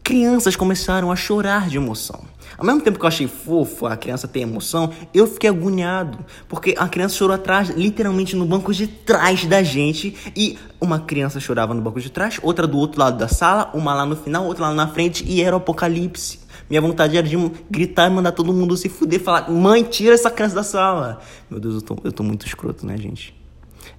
crianças 0.02 0.56
começaram 0.56 1.10
a 1.10 1.16
chorar 1.16 1.68
de 1.68 1.76
emoção. 1.76 2.20
Ao 2.56 2.64
mesmo 2.64 2.80
tempo 2.80 2.98
que 2.98 3.04
eu 3.04 3.08
achei 3.08 3.28
fofo 3.28 3.86
a 3.86 3.96
criança 3.96 4.26
ter 4.26 4.40
emoção, 4.40 4.90
eu 5.14 5.26
fiquei 5.26 5.48
agoniado. 5.48 6.18
Porque 6.48 6.74
a 6.76 6.88
criança 6.88 7.14
chorou 7.14 7.34
atrás, 7.34 7.68
literalmente 7.68 8.34
no 8.34 8.44
banco 8.44 8.74
de 8.74 8.88
trás 8.88 9.44
da 9.46 9.62
gente. 9.62 10.16
E 10.34 10.58
uma 10.80 10.98
criança 10.98 11.38
chorava 11.38 11.72
no 11.72 11.80
banco 11.80 12.00
de 12.00 12.10
trás, 12.10 12.40
outra 12.42 12.66
do 12.66 12.76
outro 12.76 12.98
lado 13.00 13.16
da 13.16 13.28
sala, 13.28 13.70
uma 13.74 13.94
lá 13.94 14.04
no 14.04 14.16
final, 14.16 14.44
outra 14.44 14.66
lá 14.66 14.74
na 14.74 14.88
frente, 14.88 15.24
e 15.24 15.40
era 15.40 15.54
o 15.54 15.58
apocalipse. 15.58 16.40
Minha 16.68 16.80
vontade 16.80 17.16
era 17.16 17.26
de 17.26 17.36
gritar 17.70 18.10
e 18.10 18.10
mandar 18.10 18.32
todo 18.32 18.52
mundo 18.52 18.76
se 18.76 18.88
fuder, 18.88 19.20
falar: 19.20 19.48
mãe, 19.50 19.82
tira 19.84 20.14
essa 20.14 20.30
criança 20.30 20.54
da 20.56 20.62
sala. 20.62 21.20
Meu 21.48 21.60
Deus, 21.60 21.76
eu 21.76 21.82
tô, 21.82 21.96
eu 22.02 22.12
tô 22.12 22.22
muito 22.22 22.44
escroto, 22.44 22.84
né, 22.84 22.96
gente? 22.96 23.34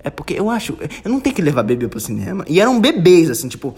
É 0.03 0.09
porque 0.09 0.33
eu 0.33 0.49
acho. 0.49 0.77
Eu 1.03 1.09
não 1.09 1.19
tenho 1.19 1.35
que 1.35 1.41
levar 1.41 1.63
bebê 1.63 1.87
pro 1.87 1.99
cinema. 1.99 2.45
E 2.47 2.59
eram 2.59 2.79
bebês, 2.79 3.29
assim, 3.29 3.47
tipo, 3.47 3.75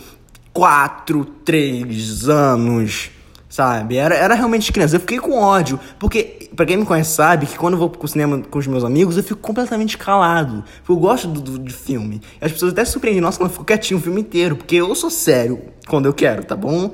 quatro, 0.53 1.25
três 1.25 2.27
anos, 2.27 3.11
sabe? 3.49 3.97
Era, 3.97 4.15
era 4.15 4.33
realmente 4.33 4.71
criança. 4.71 4.95
Eu 4.95 4.99
fiquei 4.99 5.19
com 5.19 5.39
ódio, 5.39 5.79
porque, 5.99 6.49
pra 6.55 6.65
quem 6.65 6.77
me 6.77 6.85
conhece 6.85 7.11
sabe, 7.11 7.45
que 7.45 7.57
quando 7.57 7.73
eu 7.73 7.79
vou 7.79 7.89
pro 7.89 8.07
cinema 8.07 8.41
com 8.49 8.59
os 8.59 8.67
meus 8.67 8.83
amigos, 8.83 9.17
eu 9.17 9.23
fico 9.23 9.39
completamente 9.39 9.97
calado. 9.97 10.63
Eu 10.87 10.95
gosto 10.97 11.27
do, 11.27 11.41
do, 11.41 11.59
de 11.59 11.73
filme. 11.73 12.21
As 12.39 12.51
pessoas 12.51 12.71
até 12.71 12.85
surpreendem, 12.85 13.21
nossa, 13.21 13.37
quando 13.37 13.49
eu 13.49 13.53
fico 13.53 13.65
quietinho 13.65 13.99
o 13.99 14.03
filme 14.03 14.21
inteiro, 14.21 14.55
porque 14.55 14.75
eu 14.75 14.93
sou 14.95 15.09
sério 15.09 15.61
quando 15.87 16.05
eu 16.05 16.13
quero, 16.13 16.43
tá 16.43 16.55
bom? 16.55 16.91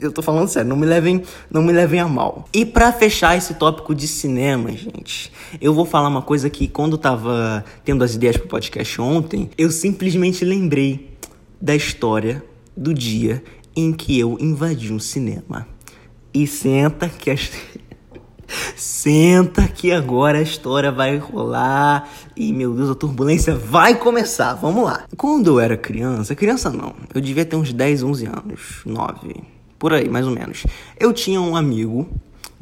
eu 0.00 0.10
tô 0.10 0.22
falando 0.22 0.48
sério, 0.48 0.68
não 0.68 0.76
me 0.76 0.86
levem, 0.86 1.22
não 1.50 1.62
me 1.62 1.72
levem 1.72 2.00
a 2.00 2.08
mal. 2.08 2.48
E 2.52 2.64
para 2.64 2.92
fechar 2.92 3.36
esse 3.36 3.54
tópico 3.54 3.94
de 3.94 4.08
cinema, 4.08 4.70
gente, 4.72 5.30
eu 5.60 5.72
vou 5.72 5.84
falar 5.84 6.08
uma 6.08 6.22
coisa 6.22 6.50
que 6.50 6.66
quando 6.66 6.92
eu 6.92 6.98
tava 6.98 7.64
tendo 7.84 8.02
as 8.02 8.14
ideias 8.14 8.36
pro 8.36 8.48
podcast 8.48 9.00
ontem, 9.00 9.50
eu 9.56 9.70
simplesmente 9.70 10.44
lembrei 10.44 11.16
da 11.60 11.76
história 11.76 12.42
do 12.76 12.92
dia 12.92 13.42
em 13.74 13.92
que 13.92 14.18
eu 14.18 14.36
invadi 14.40 14.92
um 14.92 14.98
cinema. 14.98 15.66
E 16.32 16.46
senta 16.46 17.08
que 17.08 17.30
a... 17.30 17.36
Senta 18.76 19.66
que 19.66 19.92
agora 19.92 20.38
a 20.38 20.42
história 20.42 20.92
vai 20.92 21.16
rolar 21.16 22.10
e, 22.36 22.52
meu 22.52 22.74
Deus, 22.74 22.90
a 22.90 22.94
turbulência 22.94 23.54
vai 23.54 23.94
começar. 23.94 24.54
Vamos 24.54 24.84
lá. 24.84 25.06
Quando 25.16 25.46
eu 25.46 25.60
era 25.60 25.74
criança, 25.74 26.34
criança 26.34 26.68
não, 26.68 26.94
eu 27.14 27.20
devia 27.20 27.46
ter 27.46 27.56
uns 27.56 27.72
10, 27.72 28.02
11 28.02 28.26
anos, 28.26 28.60
9, 28.84 29.42
por 29.78 29.94
aí, 29.94 30.06
mais 30.08 30.26
ou 30.26 30.34
menos. 30.34 30.64
Eu 31.00 31.14
tinha 31.14 31.40
um 31.40 31.56
amigo 31.56 32.06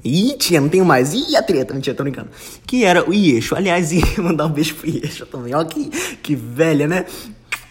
Ih, 0.05 0.35
tinha, 0.39 0.61
não 0.61 0.69
tenho 0.69 0.85
mais. 0.85 1.13
Ih, 1.13 1.37
a 1.37 1.43
treta, 1.43 1.75
mentira, 1.75 1.95
tô 1.95 2.03
brincando. 2.03 2.31
Que 2.67 2.85
era 2.85 3.09
o 3.09 3.13
Ieixo. 3.13 3.55
Aliás, 3.55 3.93
ia 3.93 4.03
mandar 4.19 4.47
um 4.47 4.51
beijo 4.51 4.75
pro 4.77 4.89
Ieixo 4.89 5.27
também. 5.27 5.55
Ó, 5.55 5.63
que, 5.65 5.91
que 6.23 6.35
velha, 6.35 6.87
né? 6.87 7.05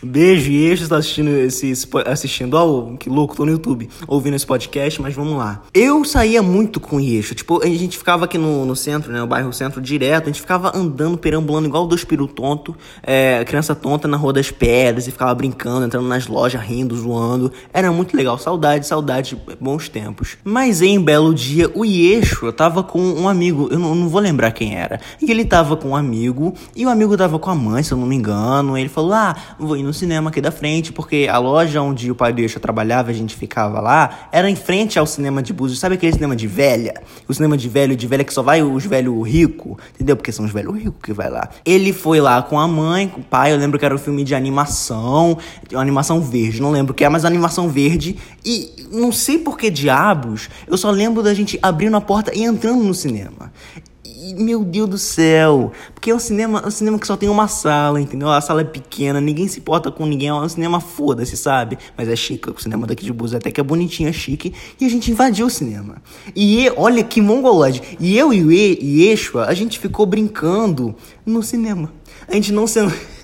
Beijo, 0.02 0.50
e 0.50 0.72
está 0.72 0.96
assistindo 0.96 1.30
esse, 1.30 1.74
assistindo, 2.06 2.54
ó, 2.54 2.96
que 2.96 3.10
louco, 3.10 3.36
tô 3.36 3.46
no 3.46 3.52
YouTube, 3.52 3.90
ouvindo 4.08 4.36
esse 4.36 4.46
podcast, 4.46 5.02
mas 5.02 5.14
vamos 5.14 5.38
lá. 5.38 5.62
Eu 5.74 6.06
saía 6.06 6.42
muito 6.42 6.80
com 6.80 6.96
o 6.96 7.00
Eixo, 7.02 7.36
tipo, 7.36 7.62
a 7.62 7.68
gente 7.68 7.98
ficava 7.98 8.24
aqui 8.24 8.38
no, 8.38 8.66
no 8.66 8.78
centro, 8.78 9.12
né, 9.12 9.20
no 9.20 9.28
bairro 9.28 9.52
centro 9.52 9.82
direto, 9.82 10.24
a 10.24 10.28
gente 10.28 10.40
ficava 10.40 10.72
andando, 10.74 11.18
perambulando 11.18 11.68
igual 11.68 11.86
dois 11.86 12.06
peru 12.06 12.28
tonto, 12.28 12.74
é, 13.04 13.44
criança 13.44 13.76
tonta 13.76 14.08
na 14.08 14.16
Rua 14.16 14.32
das 14.32 14.50
Pedras, 14.50 15.06
e 15.06 15.12
ficava 15.12 15.36
brincando, 15.36 15.86
entrando 15.86 16.08
nas 16.08 16.28
lojas, 16.28 16.62
rindo, 16.62 16.96
zoando. 16.96 17.52
Era 17.74 17.92
muito 17.92 18.16
legal, 18.16 18.38
saudade, 18.38 18.88
saudade, 18.88 19.38
bons 19.60 19.90
tempos. 19.90 20.38
Mas 20.46 20.82
em 20.82 20.98
belo 21.02 21.34
dia, 21.34 21.70
o 21.76 21.84
Eixo, 21.84 22.46
eu 22.46 22.54
tava 22.54 22.84
com 22.84 23.02
um 23.02 23.28
amigo, 23.28 23.68
eu 23.70 23.78
não, 23.78 23.94
não 23.94 24.08
vou 24.08 24.22
lembrar 24.22 24.52
quem 24.52 24.78
era, 24.78 25.02
e 25.22 25.30
ele 25.30 25.44
tava 25.44 25.76
com 25.76 25.90
um 25.90 25.96
amigo, 25.96 26.54
e 26.74 26.86
o 26.86 26.90
amigo 26.90 27.18
tava 27.18 27.38
com 27.38 27.50
a 27.50 27.56
mãe, 27.56 27.84
se 27.84 27.92
eu 27.92 27.98
não 27.98 28.08
me 28.08 28.16
engano, 28.16 28.78
ele 28.78 28.88
falou, 28.88 29.12
ah, 29.12 29.36
vou 29.60 29.76
ir 29.76 29.89
no 29.90 29.94
cinema 29.94 30.30
aqui 30.30 30.40
da 30.40 30.52
frente, 30.52 30.94
porque 30.94 31.28
a 31.30 31.40
loja 31.40 31.82
onde 31.82 32.12
o 32.12 32.16
pai 32.16 32.32
do 32.32 32.40
Eixo 32.40 32.60
trabalhava, 32.60 33.10
a 33.10 33.14
gente 33.14 33.36
ficava 33.36 33.82
lá, 33.82 34.30
era 34.32 34.48
em 34.48 34.56
frente 34.56 35.00
ao 35.00 35.06
cinema 35.08 35.42
de 35.42 35.52
Búzios. 35.52 35.80
Sabe 35.80 35.96
aquele 35.96 36.14
cinema 36.14 36.36
de 36.36 36.46
velha? 36.46 37.02
O 37.28 37.34
cinema 37.34 37.58
de 37.58 37.68
velho, 37.68 37.96
de 37.96 38.06
velha 38.06 38.24
que 38.24 38.32
só 38.32 38.44
vai 38.44 38.62
os 38.62 38.86
velhos 38.86 39.28
ricos, 39.28 39.78
entendeu? 39.96 40.16
Porque 40.16 40.32
são 40.32 40.46
os 40.46 40.52
velhos 40.52 40.78
ricos 40.78 41.00
que 41.02 41.12
vai 41.12 41.28
lá. 41.28 41.50
Ele 41.66 41.92
foi 41.92 42.22
lá 42.22 42.40
com 42.44 42.60
a 42.60 42.68
mãe, 42.68 43.08
com 43.08 43.20
o 43.20 43.24
pai, 43.24 43.52
eu 43.52 43.58
lembro 43.58 43.80
que 43.80 43.86
era 43.86 43.96
um 43.96 43.98
filme 43.98 44.24
de 44.24 44.36
animação, 44.36 45.40
uma 45.72 45.82
animação 45.82 46.22
verde, 46.22 46.62
não 46.62 46.70
lembro 46.70 46.92
o 46.92 46.96
que 46.96 47.04
é, 47.04 47.10
mas 47.10 47.26
animação 47.26 47.68
verde. 47.68 48.16
E 48.46 48.88
não 48.92 49.12
sei 49.12 49.40
por 49.40 49.58
que 49.58 49.72
diabos, 49.72 50.50
eu 50.68 50.78
só 50.78 50.92
lembro 50.92 51.24
da 51.24 51.34
gente 51.34 51.58
abrindo 51.64 51.98
a 51.98 52.02
porta 52.02 52.32
e 52.36 52.44
entrando 52.44 52.84
no 52.84 52.94
cinema 52.94 53.52
meu 54.38 54.64
Deus 54.64 54.90
do 54.90 54.98
céu. 54.98 55.72
Porque 55.94 56.12
é 56.12 56.16
um 56.16 56.20
cinema, 56.20 56.62
é 56.64 56.68
um 56.68 56.72
cinema 56.72 57.00
que 57.00 57.08
só 57.08 57.16
tem 57.16 57.30
uma 57.30 57.48
sala, 57.48 58.00
entendeu? 58.00 58.30
A 58.30 58.42
sala 58.42 58.62
é 58.62 58.64
pequena, 58.64 59.22
ninguém 59.22 59.48
se 59.48 59.60
importa 59.60 59.92
com 59.92 60.06
ninguém. 60.06 60.30
É 60.30 60.34
um 60.34 60.50
cinema 60.50 60.80
foda-se, 60.80 61.38
sabe? 61.38 61.78
Mas 61.98 62.08
é 62.10 62.16
chique. 62.16 62.50
O 62.50 62.60
cinema 62.60 62.86
daqui 62.86 63.06
de 63.06 63.14
Búzios 63.14 63.38
até 63.40 63.52
que 63.52 63.60
é 63.60 63.64
bonitinho, 63.64 64.10
é 64.10 64.14
chique. 64.14 64.54
E 64.80 64.86
a 64.86 64.90
gente 64.90 65.12
invadiu 65.12 65.48
o 65.48 65.50
cinema. 65.50 66.02
E 66.36 66.70
olha 66.76 67.04
que 67.04 67.22
mongolode. 67.22 67.82
E 68.00 68.18
eu 68.18 68.34
e 68.34 69.04
Yeshua, 69.04 69.46
a 69.46 69.54
gente 69.54 69.80
ficou 69.80 70.06
brincando 70.06 70.96
no 71.26 71.42
cinema. 71.42 71.92
A 72.28 72.34
gente 72.34 72.52
não 72.52 72.68
se... 72.68 72.80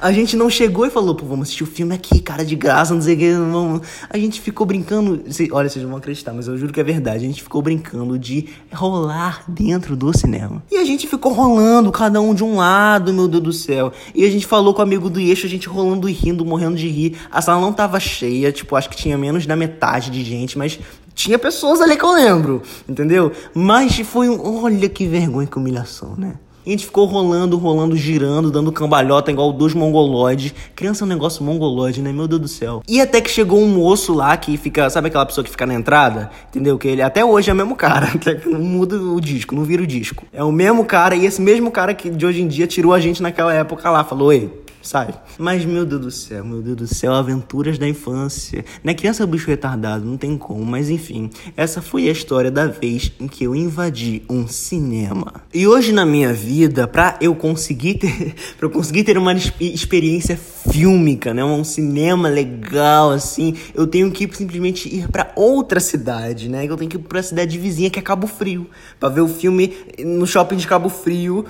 A 0.00 0.12
gente 0.12 0.36
não 0.36 0.48
chegou 0.48 0.86
e 0.86 0.90
falou, 0.90 1.14
pô, 1.14 1.26
vamos 1.26 1.48
assistir 1.48 1.64
o 1.64 1.66
filme 1.66 1.94
aqui, 1.94 2.20
cara, 2.20 2.44
de 2.44 2.54
graça, 2.54 2.94
não 2.94 3.02
sei 3.02 3.14
o 3.14 3.18
que. 3.18 3.32
Vamos. 3.32 3.80
A 4.08 4.18
gente 4.18 4.40
ficou 4.40 4.66
brincando. 4.66 5.24
Olha, 5.52 5.68
vocês 5.68 5.82
não 5.82 5.90
vão 5.90 5.98
acreditar, 5.98 6.32
mas 6.32 6.46
eu 6.46 6.56
juro 6.56 6.72
que 6.72 6.80
é 6.80 6.84
verdade. 6.84 7.24
A 7.24 7.28
gente 7.28 7.42
ficou 7.42 7.60
brincando 7.62 8.18
de 8.18 8.48
rolar 8.72 9.44
dentro 9.48 9.96
do 9.96 10.16
cinema. 10.16 10.62
E 10.70 10.76
a 10.76 10.84
gente 10.84 11.06
ficou 11.06 11.32
rolando, 11.32 11.90
cada 11.90 12.20
um 12.20 12.34
de 12.34 12.44
um 12.44 12.56
lado, 12.56 13.12
meu 13.12 13.28
Deus 13.28 13.42
do 13.42 13.52
céu. 13.52 13.92
E 14.14 14.24
a 14.24 14.30
gente 14.30 14.46
falou 14.46 14.72
com 14.74 14.80
o 14.80 14.82
amigo 14.82 15.10
do 15.10 15.20
eixo, 15.20 15.46
a 15.46 15.50
gente 15.50 15.68
rolando 15.68 16.08
e 16.08 16.12
rindo, 16.12 16.44
morrendo 16.44 16.76
de 16.76 16.88
rir. 16.88 17.16
A 17.30 17.42
sala 17.42 17.60
não 17.60 17.72
tava 17.72 17.98
cheia, 18.00 18.52
tipo, 18.52 18.76
acho 18.76 18.88
que 18.88 18.96
tinha 18.96 19.18
menos 19.18 19.46
da 19.46 19.56
metade 19.56 20.10
de 20.10 20.24
gente, 20.24 20.56
mas 20.56 20.78
tinha 21.14 21.38
pessoas 21.38 21.80
ali 21.80 21.96
que 21.96 22.04
eu 22.04 22.12
lembro, 22.12 22.62
entendeu? 22.88 23.32
Mas 23.54 23.98
foi 24.00 24.28
um. 24.28 24.64
Olha 24.64 24.88
que 24.88 25.06
vergonha, 25.06 25.46
que 25.46 25.56
humilhação, 25.56 26.14
né? 26.16 26.34
E 26.64 26.70
a 26.70 26.72
gente 26.72 26.86
ficou 26.86 27.04
rolando, 27.04 27.58
rolando, 27.58 27.96
girando, 27.96 28.50
dando 28.50 28.72
cambalhota 28.72 29.30
igual 29.30 29.52
dois 29.52 29.74
mongoloides. 29.74 30.54
Criança 30.74 31.04
é 31.04 31.06
um 31.06 31.08
negócio 31.08 31.44
mongoloide, 31.44 32.00
né? 32.00 32.12
Meu 32.12 32.26
Deus 32.26 32.40
do 32.40 32.48
céu. 32.48 32.82
E 32.88 33.00
até 33.00 33.20
que 33.20 33.30
chegou 33.30 33.60
um 33.60 33.68
moço 33.68 34.14
lá 34.14 34.36
que 34.36 34.56
fica, 34.56 34.88
sabe 34.88 35.08
aquela 35.08 35.26
pessoa 35.26 35.44
que 35.44 35.50
fica 35.50 35.66
na 35.66 35.74
entrada? 35.74 36.30
Entendeu? 36.48 36.78
Que 36.78 36.88
ele 36.88 37.02
até 37.02 37.24
hoje 37.24 37.50
é 37.50 37.52
o 37.52 37.56
mesmo 37.56 37.76
cara. 37.76 38.08
Não 38.46 38.60
muda 38.60 38.96
o 38.96 39.20
disco, 39.20 39.54
não 39.54 39.64
vira 39.64 39.82
o 39.82 39.86
disco. 39.86 40.24
É 40.32 40.42
o 40.42 40.52
mesmo 40.52 40.84
cara 40.84 41.14
e 41.14 41.26
esse 41.26 41.40
mesmo 41.40 41.70
cara 41.70 41.94
que 41.94 42.08
de 42.08 42.24
hoje 42.24 42.40
em 42.42 42.48
dia 42.48 42.66
tirou 42.66 42.92
a 42.92 43.00
gente 43.00 43.22
naquela 43.22 43.52
época 43.52 43.90
lá. 43.90 44.04
Falou, 44.04 44.32
ei, 44.32 44.50
sabe? 44.84 45.14
Mas, 45.38 45.64
meu 45.64 45.84
Deus 45.84 46.00
do 46.00 46.10
céu, 46.10 46.44
meu 46.44 46.62
Deus 46.62 46.76
do 46.76 46.86
céu, 46.86 47.14
aventuras 47.14 47.78
da 47.78 47.88
infância. 47.88 48.64
Né? 48.84 48.94
Criança 48.94 49.24
é 49.24 49.26
bicho 49.26 49.48
retardado, 49.48 50.04
não 50.04 50.16
tem 50.16 50.36
como, 50.38 50.64
mas 50.64 50.90
enfim. 50.90 51.30
Essa 51.56 51.82
foi 51.82 52.08
a 52.08 52.12
história 52.12 52.50
da 52.50 52.66
vez 52.66 53.10
em 53.18 53.26
que 53.26 53.44
eu 53.44 53.54
invadi 53.54 54.22
um 54.28 54.46
cinema. 54.46 55.42
E 55.52 55.66
hoje 55.66 55.92
na 55.92 56.04
minha 56.04 56.32
vida, 56.32 56.86
pra 56.86 57.18
eu 57.20 57.34
conseguir 57.34 57.94
ter, 57.94 58.34
pra 58.58 58.66
eu 58.66 58.70
conseguir 58.70 59.04
ter 59.04 59.16
uma 59.18 59.32
experiência 59.32 60.36
fílmica, 60.70 61.32
né? 61.32 61.44
Um 61.44 61.64
cinema 61.64 62.28
legal, 62.28 63.10
assim, 63.10 63.54
eu 63.74 63.86
tenho 63.86 64.10
que 64.10 64.28
simplesmente 64.34 64.88
ir 64.88 65.08
para 65.08 65.32
outra 65.34 65.80
cidade, 65.80 66.48
né? 66.48 66.64
Eu 66.66 66.76
tenho 66.76 66.90
que 66.90 66.96
ir 66.96 67.00
pra 67.00 67.22
cidade 67.22 67.58
vizinha, 67.58 67.90
que 67.90 67.98
é 67.98 68.02
Cabo 68.02 68.26
Frio, 68.26 68.66
para 69.00 69.08
ver 69.08 69.22
o 69.22 69.28
filme 69.28 69.72
no 70.04 70.26
shopping 70.26 70.56
de 70.56 70.66
Cabo 70.66 70.88
Frio 70.88 71.44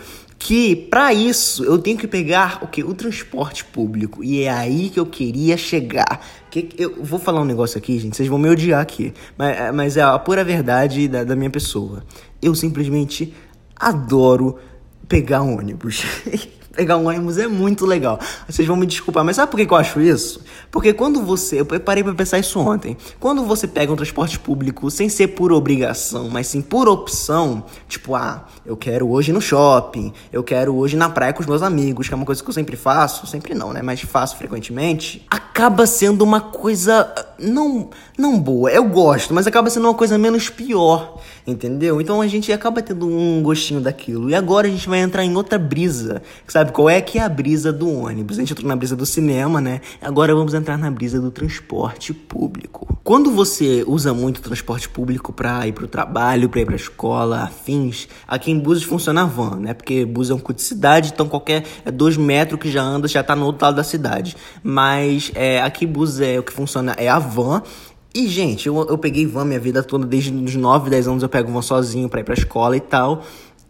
que 0.44 0.76
para 0.76 1.14
isso 1.14 1.64
eu 1.64 1.78
tenho 1.78 1.96
que 1.96 2.06
pegar 2.06 2.58
o 2.60 2.66
que 2.66 2.84
o 2.84 2.92
transporte 2.92 3.64
público 3.64 4.22
e 4.22 4.42
é 4.42 4.50
aí 4.50 4.90
que 4.90 5.00
eu 5.00 5.06
queria 5.06 5.56
chegar. 5.56 6.20
Que 6.50 6.68
eu 6.76 7.02
vou 7.02 7.18
falar 7.18 7.40
um 7.40 7.46
negócio 7.46 7.78
aqui, 7.78 7.98
gente, 7.98 8.14
vocês 8.14 8.28
vão 8.28 8.36
me 8.36 8.50
odiar 8.50 8.82
aqui, 8.82 9.14
mas, 9.38 9.74
mas 9.74 9.96
é 9.96 10.02
a 10.02 10.18
pura 10.18 10.44
verdade 10.44 11.08
da, 11.08 11.24
da 11.24 11.34
minha 11.34 11.48
pessoa. 11.48 12.04
Eu 12.42 12.54
simplesmente 12.54 13.32
adoro 13.74 14.58
pegar 15.08 15.40
ônibus. 15.40 16.04
pegar 16.74 16.96
um 16.96 17.08
ônibus 17.08 17.38
é 17.38 17.46
muito 17.46 17.86
legal. 17.86 18.18
Vocês 18.48 18.66
vão 18.66 18.76
me 18.76 18.86
desculpar, 18.86 19.24
mas 19.24 19.36
sabe 19.36 19.50
por 19.50 19.58
que 19.58 19.72
eu 19.72 19.76
acho 19.76 20.00
isso? 20.00 20.42
Porque 20.70 20.92
quando 20.92 21.22
você. 21.22 21.60
Eu 21.60 21.66
parei 21.80 22.02
pra 22.02 22.14
pensar 22.14 22.38
isso 22.38 22.58
ontem. 22.58 22.96
Quando 23.20 23.44
você 23.44 23.66
pega 23.66 23.92
um 23.92 23.96
transporte 23.96 24.38
público 24.38 24.90
sem 24.90 25.08
ser 25.08 25.28
por 25.28 25.52
obrigação, 25.52 26.28
mas 26.28 26.48
sim 26.48 26.60
por 26.60 26.88
opção, 26.88 27.64
tipo, 27.88 28.14
ah, 28.14 28.44
eu 28.66 28.76
quero 28.76 29.08
hoje 29.08 29.32
no 29.32 29.40
shopping, 29.40 30.12
eu 30.32 30.42
quero 30.42 30.74
hoje 30.74 30.96
na 30.96 31.08
praia 31.08 31.32
com 31.32 31.40
os 31.40 31.46
meus 31.46 31.62
amigos, 31.62 32.08
que 32.08 32.14
é 32.14 32.16
uma 32.16 32.26
coisa 32.26 32.42
que 32.42 32.48
eu 32.48 32.54
sempre 32.54 32.76
faço, 32.76 33.26
sempre 33.26 33.54
não, 33.54 33.72
né? 33.72 33.82
Mas 33.82 34.00
faço 34.00 34.36
frequentemente, 34.36 35.24
acaba 35.30 35.86
sendo 35.86 36.22
uma 36.22 36.40
coisa 36.40 37.12
não, 37.38 37.90
não 38.18 38.38
boa. 38.38 38.70
Eu 38.70 38.84
gosto, 38.84 39.32
mas 39.32 39.46
acaba 39.46 39.70
sendo 39.70 39.86
uma 39.86 39.94
coisa 39.94 40.18
menos 40.18 40.48
pior, 40.48 41.20
entendeu? 41.46 42.00
Então 42.00 42.20
a 42.20 42.26
gente 42.26 42.52
acaba 42.52 42.80
tendo 42.82 43.06
um 43.06 43.42
gostinho 43.42 43.80
daquilo. 43.80 44.30
E 44.30 44.34
agora 44.34 44.66
a 44.66 44.70
gente 44.70 44.88
vai 44.88 45.00
entrar 45.00 45.24
em 45.24 45.36
outra 45.36 45.58
brisa, 45.58 46.22
sabe? 46.46 46.72
qual 46.72 46.88
é 46.88 47.00
que 47.00 47.18
é 47.18 47.22
a 47.22 47.28
brisa 47.28 47.72
do 47.72 47.90
ônibus. 47.90 48.38
A 48.38 48.40
gente 48.40 48.52
entrou 48.52 48.68
na 48.68 48.76
brisa 48.76 48.96
do 48.96 49.06
cinema, 49.06 49.60
né? 49.60 49.80
Agora 50.00 50.34
vamos 50.34 50.54
entrar 50.54 50.78
na 50.78 50.90
brisa 50.90 51.20
do 51.20 51.30
transporte 51.30 52.12
público. 52.12 52.98
Quando 53.04 53.30
você 53.30 53.84
usa 53.86 54.14
muito 54.14 54.40
transporte 54.40 54.88
público 54.88 55.32
para 55.32 55.66
ir 55.66 55.72
pro 55.72 55.86
trabalho, 55.86 56.48
para 56.48 56.62
ir 56.62 56.64
pra 56.64 56.76
escola, 56.76 57.42
afins, 57.42 58.08
aqui 58.26 58.50
em 58.50 58.58
Búzios 58.58 58.86
funciona 58.86 59.22
a 59.22 59.26
van, 59.26 59.56
né? 59.56 59.74
Porque 59.74 60.06
Búzios 60.06 60.30
é 60.30 60.40
um 60.40 60.42
cu 60.42 60.54
de 60.54 60.62
cidade, 60.62 61.10
então 61.12 61.28
qualquer 61.28 61.64
é 61.84 61.90
dois 61.90 62.16
metros 62.16 62.58
que 62.58 62.70
já 62.70 62.82
anda 62.82 63.06
já 63.06 63.22
tá 63.22 63.36
no 63.36 63.44
outro 63.44 63.66
lado 63.66 63.76
da 63.76 63.84
cidade. 63.84 64.36
Mas 64.62 65.30
é, 65.34 65.60
aqui 65.60 65.86
Búzios 65.86 66.20
é 66.20 66.38
o 66.38 66.42
que 66.42 66.52
funciona 66.52 66.94
é 66.96 67.08
a 67.08 67.18
van 67.18 67.62
e, 68.14 68.28
gente, 68.28 68.68
eu, 68.68 68.86
eu 68.88 68.96
peguei 68.96 69.26
van 69.26 69.44
minha 69.44 69.58
vida 69.58 69.82
toda, 69.82 70.06
desde 70.06 70.32
os 70.32 70.54
9, 70.54 70.88
10 70.88 71.08
anos 71.08 71.22
eu 71.22 71.28
pego 71.28 71.50
van 71.50 71.62
sozinho 71.62 72.08
pra 72.08 72.20
ir 72.20 72.24
pra 72.24 72.34
escola 72.34 72.76
e 72.76 72.80
tal. 72.80 73.24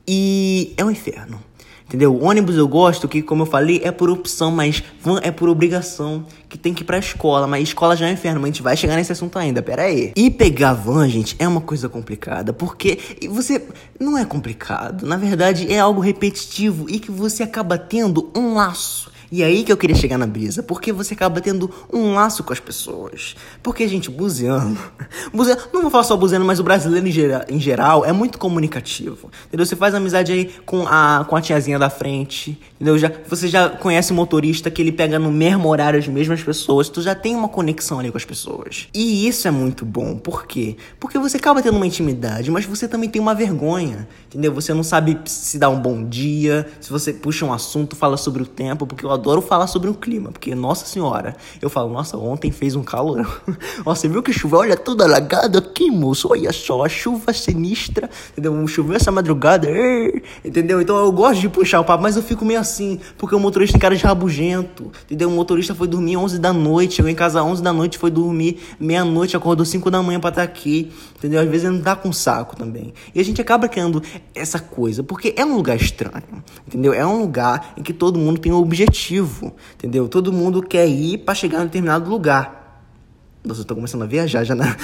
E 0.06 0.74
é 0.76 0.84
um 0.84 0.90
inferno. 0.90 1.40
Entendeu? 1.86 2.22
Ônibus 2.22 2.56
eu 2.56 2.66
gosto 2.66 3.06
que, 3.06 3.22
como 3.22 3.42
eu 3.42 3.46
falei, 3.46 3.80
é 3.84 3.92
por 3.92 4.10
opção, 4.10 4.50
mas 4.50 4.82
van 5.00 5.20
é 5.22 5.30
por 5.30 5.48
obrigação, 5.48 6.24
que 6.48 6.58
tem 6.58 6.74
que 6.74 6.82
ir 6.82 6.84
pra 6.84 6.98
escola. 6.98 7.46
Mas 7.46 7.68
escola 7.68 7.94
já 7.94 8.06
é 8.06 8.10
um 8.10 8.14
inferno, 8.14 8.40
mas 8.40 8.48
a 8.48 8.52
gente 8.52 8.62
vai 8.62 8.76
chegar 8.76 8.96
nesse 8.96 9.12
assunto 9.12 9.38
ainda, 9.38 9.62
pera 9.62 9.82
aí. 9.82 10.12
E 10.16 10.30
pegar 10.30 10.74
van, 10.74 11.08
gente, 11.08 11.36
é 11.38 11.46
uma 11.46 11.60
coisa 11.60 11.88
complicada, 11.88 12.52
porque 12.52 12.98
você... 13.30 13.66
Não 14.00 14.18
é 14.18 14.24
complicado, 14.24 15.06
na 15.06 15.16
verdade 15.16 15.72
é 15.72 15.78
algo 15.78 16.00
repetitivo 16.00 16.86
e 16.90 16.98
que 16.98 17.10
você 17.10 17.44
acaba 17.44 17.78
tendo 17.78 18.30
um 18.34 18.54
laço 18.54 19.13
e 19.36 19.42
aí 19.42 19.64
que 19.64 19.72
eu 19.72 19.76
queria 19.76 19.96
chegar 19.96 20.16
na 20.16 20.28
brisa, 20.28 20.62
porque 20.62 20.92
você 20.92 21.12
acaba 21.12 21.40
tendo 21.40 21.68
um 21.92 22.14
laço 22.14 22.44
com 22.44 22.52
as 22.52 22.60
pessoas. 22.60 23.34
Porque, 23.64 23.88
gente, 23.88 24.08
buziano, 24.08 24.78
Buzeno, 25.34 25.60
não 25.72 25.82
vou 25.82 25.90
falar 25.90 26.04
só 26.04 26.16
buzeno, 26.16 26.44
mas 26.44 26.60
o 26.60 26.62
brasileiro 26.62 27.08
em, 27.08 27.10
gera, 27.10 27.44
em 27.48 27.58
geral 27.58 28.04
é 28.04 28.12
muito 28.12 28.38
comunicativo. 28.38 29.28
Entendeu? 29.48 29.66
Você 29.66 29.74
faz 29.74 29.92
amizade 29.92 30.30
aí 30.30 30.54
com 30.64 30.86
a, 30.86 31.26
com 31.28 31.34
a 31.34 31.40
tiazinha 31.40 31.80
da 31.80 31.90
frente. 31.90 32.56
Entendeu? 32.76 32.96
Já, 32.96 33.10
você 33.26 33.48
já 33.48 33.68
conhece 33.68 34.12
o 34.12 34.14
motorista 34.14 34.70
que 34.70 34.80
ele 34.80 34.92
pega 34.92 35.18
no 35.18 35.32
mesmo 35.32 35.68
horário 35.68 35.98
as 35.98 36.06
mesmas 36.06 36.40
pessoas. 36.40 36.88
Tu 36.88 37.02
já 37.02 37.14
tem 37.16 37.34
uma 37.34 37.48
conexão 37.48 37.98
ali 37.98 38.12
com 38.12 38.16
as 38.16 38.24
pessoas. 38.24 38.86
E 38.94 39.26
isso 39.26 39.48
é 39.48 39.50
muito 39.50 39.84
bom. 39.84 40.16
Por 40.16 40.46
quê? 40.46 40.76
Porque 41.00 41.18
você 41.18 41.38
acaba 41.38 41.60
tendo 41.60 41.76
uma 41.76 41.86
intimidade, 41.86 42.52
mas 42.52 42.64
você 42.64 42.86
também 42.86 43.08
tem 43.08 43.20
uma 43.20 43.34
vergonha. 43.34 44.06
Entendeu? 44.28 44.52
Você 44.54 44.72
não 44.72 44.84
sabe 44.84 45.18
se 45.24 45.58
dá 45.58 45.68
um 45.68 45.80
bom 45.80 46.04
dia, 46.04 46.68
se 46.80 46.90
você 46.90 47.12
puxa 47.12 47.44
um 47.44 47.52
assunto, 47.52 47.96
fala 47.96 48.16
sobre 48.16 48.42
o 48.42 48.46
tempo, 48.46 48.86
porque 48.86 49.04
eu 49.04 49.10
adoro 49.24 49.40
falar 49.40 49.66
sobre 49.66 49.88
o 49.88 49.94
clima. 49.94 50.30
Porque, 50.30 50.54
nossa 50.54 50.84
senhora, 50.84 51.34
eu 51.60 51.70
falo, 51.70 51.90
nossa, 51.90 52.18
ontem 52.18 52.50
fez 52.50 52.76
um 52.76 52.82
calor. 52.82 53.42
Nossa, 53.84 54.08
viu 54.08 54.22
que 54.22 54.32
chuva? 54.32 54.58
Olha, 54.58 54.76
tudo 54.76 55.02
alagado 55.02 55.58
aqui, 55.58 55.90
moço. 55.90 56.28
Olha 56.30 56.52
só, 56.52 56.84
a 56.84 56.88
chuva 56.88 57.32
sinistra. 57.32 58.10
Entendeu? 58.32 58.66
Choveu 58.66 58.96
essa 58.96 59.10
madrugada. 59.10 59.68
Entendeu? 60.44 60.80
Então 60.80 60.96
eu 60.96 61.10
gosto 61.10 61.40
de 61.40 61.48
puxar 61.48 61.80
o 61.80 61.84
papo, 61.84 62.02
mas 62.02 62.16
eu 62.16 62.22
fico 62.22 62.44
meio 62.44 62.60
assim, 62.60 63.00
porque 63.16 63.34
o 63.34 63.40
motorista 63.40 63.74
tem 63.74 63.80
cara 63.80 63.96
de 63.96 64.04
rabugento. 64.04 64.90
Entendeu? 65.04 65.28
O 65.28 65.32
motorista 65.32 65.74
foi 65.74 65.88
dormir 65.88 66.16
11 66.16 66.38
da 66.38 66.52
noite, 66.52 66.94
chegou 66.94 67.10
em 67.10 67.14
casa 67.14 67.42
11 67.42 67.62
da 67.62 67.72
noite, 67.72 67.98
foi 67.98 68.10
dormir 68.10 68.60
meia-noite, 68.78 69.36
acordou 69.36 69.64
5 69.64 69.90
da 69.90 70.02
manhã 70.02 70.20
para 70.20 70.30
estar 70.30 70.42
tá 70.42 70.48
aqui. 70.50 70.92
Entendeu? 71.24 71.40
Às 71.40 71.48
vezes 71.48 71.64
ele 71.64 71.76
não 71.76 71.82
tá 71.82 71.96
com 71.96 72.12
saco 72.12 72.54
também. 72.54 72.92
E 73.14 73.18
a 73.18 73.24
gente 73.24 73.40
acaba 73.40 73.66
criando 73.66 74.02
essa 74.34 74.58
coisa, 74.58 75.02
porque 75.02 75.32
é 75.38 75.42
um 75.42 75.56
lugar 75.56 75.74
estranho. 75.74 76.44
Entendeu? 76.66 76.92
É 76.92 77.06
um 77.06 77.18
lugar 77.18 77.72
em 77.78 77.82
que 77.82 77.94
todo 77.94 78.18
mundo 78.18 78.38
tem 78.38 78.52
um 78.52 78.56
objetivo. 78.56 79.54
Entendeu? 79.74 80.06
Todo 80.06 80.30
mundo 80.30 80.62
quer 80.62 80.86
ir 80.86 81.16
para 81.16 81.34
chegar 81.34 81.62
em 81.62 81.64
determinado 81.64 82.10
lugar. 82.10 82.63
Nossa, 83.44 83.60
eu 83.60 83.64
tô 83.66 83.74
começando 83.74 84.00
a 84.00 84.06
viajar 84.06 84.42
já 84.42 84.54
na. 84.54 84.74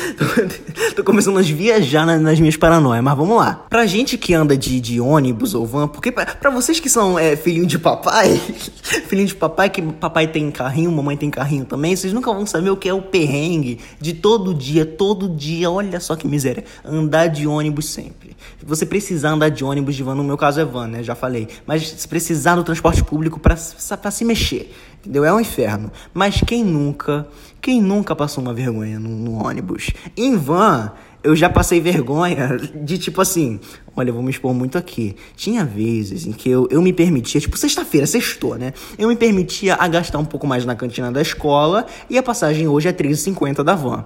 tô 0.94 1.02
começando 1.02 1.38
a 1.38 1.40
viajar 1.40 2.04
na, 2.04 2.18
nas 2.18 2.38
minhas 2.38 2.58
paranoias, 2.58 3.02
mas 3.02 3.16
vamos 3.16 3.38
lá. 3.38 3.64
Pra 3.70 3.86
gente 3.86 4.18
que 4.18 4.34
anda 4.34 4.54
de, 4.54 4.78
de 4.82 5.00
ônibus 5.00 5.54
ou 5.54 5.66
van, 5.66 5.88
porque 5.88 6.12
pra, 6.12 6.26
pra 6.26 6.50
vocês 6.50 6.78
que 6.78 6.90
são 6.90 7.18
é, 7.18 7.36
filhinho 7.36 7.64
de 7.64 7.78
papai, 7.78 8.36
filhinho 9.08 9.28
de 9.28 9.34
papai, 9.34 9.70
que 9.70 9.80
papai 9.80 10.26
tem 10.26 10.50
carrinho, 10.50 10.92
mamãe 10.92 11.16
tem 11.16 11.30
carrinho 11.30 11.64
também, 11.64 11.96
vocês 11.96 12.12
nunca 12.12 12.30
vão 12.30 12.44
saber 12.44 12.68
o 12.68 12.76
que 12.76 12.86
é 12.86 12.92
o 12.92 13.00
perrengue 13.00 13.80
de 13.98 14.12
todo 14.12 14.52
dia, 14.52 14.84
todo 14.84 15.26
dia, 15.26 15.70
olha 15.70 15.98
só 15.98 16.14
que 16.14 16.28
miséria, 16.28 16.62
andar 16.84 17.28
de 17.28 17.46
ônibus 17.46 17.86
sempre. 17.86 18.36
Você 18.62 18.84
precisar 18.84 19.30
andar 19.30 19.48
de 19.48 19.64
ônibus 19.64 19.94
de 19.94 20.02
van, 20.02 20.14
no 20.14 20.24
meu 20.24 20.36
caso 20.36 20.60
é 20.60 20.64
van, 20.66 20.86
né? 20.86 21.02
Já 21.02 21.14
falei. 21.14 21.48
Mas 21.66 21.88
se 21.88 22.06
precisar 22.06 22.56
do 22.56 22.62
transporte 22.62 23.02
público 23.02 23.40
pra 23.40 23.56
se 23.56 24.24
mexer, 24.24 24.70
entendeu? 25.00 25.24
É 25.24 25.32
um 25.32 25.40
inferno. 25.40 25.90
Mas 26.12 26.42
quem 26.42 26.62
nunca 26.62 27.26
quem 27.60 27.80
nunca 27.80 28.16
passou 28.16 28.42
uma 28.42 28.54
vergonha 28.54 28.98
no, 28.98 29.10
no 29.10 29.44
ônibus? 29.44 29.90
Em 30.16 30.36
van, 30.36 30.92
eu 31.22 31.36
já 31.36 31.50
passei 31.50 31.80
vergonha 31.80 32.56
de 32.74 32.98
tipo 32.98 33.20
assim, 33.20 33.60
olha, 33.94 34.10
eu 34.10 34.14
vou 34.14 34.22
me 34.22 34.30
expor 34.30 34.54
muito 34.54 34.78
aqui. 34.78 35.14
Tinha 35.36 35.64
vezes 35.64 36.26
em 36.26 36.32
que 36.32 36.48
eu, 36.48 36.66
eu 36.70 36.80
me 36.80 36.92
permitia, 36.92 37.40
tipo, 37.40 37.56
sexta-feira, 37.56 38.06
sextou, 38.06 38.56
né? 38.56 38.72
Eu 38.98 39.08
me 39.08 39.16
permitia 39.16 39.74
a 39.74 39.86
gastar 39.86 40.18
um 40.18 40.24
pouco 40.24 40.46
mais 40.46 40.64
na 40.64 40.74
cantina 40.74 41.12
da 41.12 41.20
escola 41.20 41.86
e 42.08 42.16
a 42.16 42.22
passagem 42.22 42.66
hoje 42.66 42.88
é 42.88 42.92
R$13,50 42.92 43.62
da 43.62 43.74
van. 43.74 44.04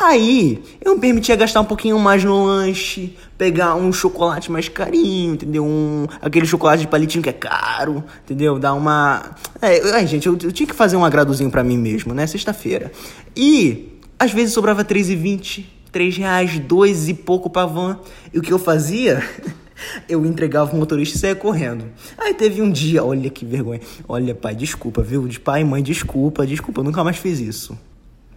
Aí, 0.00 0.62
eu 0.80 0.94
me 0.94 1.00
permitia 1.00 1.34
gastar 1.34 1.60
um 1.60 1.64
pouquinho 1.64 1.98
mais 1.98 2.22
no 2.22 2.46
lanche, 2.46 3.16
pegar 3.36 3.74
um 3.74 3.92
chocolate 3.92 4.50
mais 4.50 4.68
carinho, 4.68 5.34
entendeu? 5.34 5.64
Um, 5.64 6.06
aquele 6.22 6.46
chocolate 6.46 6.82
de 6.82 6.88
palitinho 6.88 7.20
que 7.20 7.28
é 7.28 7.32
caro, 7.32 8.04
entendeu? 8.24 8.60
Dar 8.60 8.74
uma. 8.74 9.34
É, 9.60 9.80
ai, 9.90 10.06
gente, 10.06 10.28
eu, 10.28 10.38
eu, 10.40 10.52
tinha 10.52 10.68
que 10.68 10.74
fazer 10.74 10.96
um 10.96 11.04
agradozinho 11.04 11.50
para 11.50 11.64
mim 11.64 11.76
mesmo, 11.76 12.14
né? 12.14 12.28
Sexta-feira. 12.28 12.92
E, 13.36 13.98
às 14.16 14.30
vezes 14.30 14.54
sobrava 14.54 14.82
R$3,20, 14.82 15.64
3 15.90 16.16
reais, 16.16 16.58
dois 16.60 17.08
e 17.08 17.14
pouco 17.14 17.50
pra 17.50 17.66
van. 17.66 17.98
E 18.32 18.38
o 18.38 18.42
que 18.42 18.52
eu 18.52 18.58
fazia? 18.58 19.20
Eu 20.08 20.26
entregava 20.26 20.74
o 20.74 20.76
motorista 20.76 21.16
e 21.16 21.20
saía 21.20 21.36
correndo. 21.36 21.84
Aí 22.18 22.34
teve 22.34 22.60
um 22.60 22.68
dia, 22.70 23.04
olha 23.04 23.30
que 23.30 23.44
vergonha. 23.44 23.80
Olha, 24.08 24.34
pai, 24.34 24.52
desculpa, 24.52 25.02
viu? 25.02 25.28
De 25.28 25.38
pai, 25.38 25.62
mãe, 25.62 25.80
desculpa, 25.84 26.44
desculpa, 26.44 26.80
eu 26.80 26.84
nunca 26.84 27.04
mais 27.04 27.16
fiz 27.16 27.38
isso. 27.38 27.78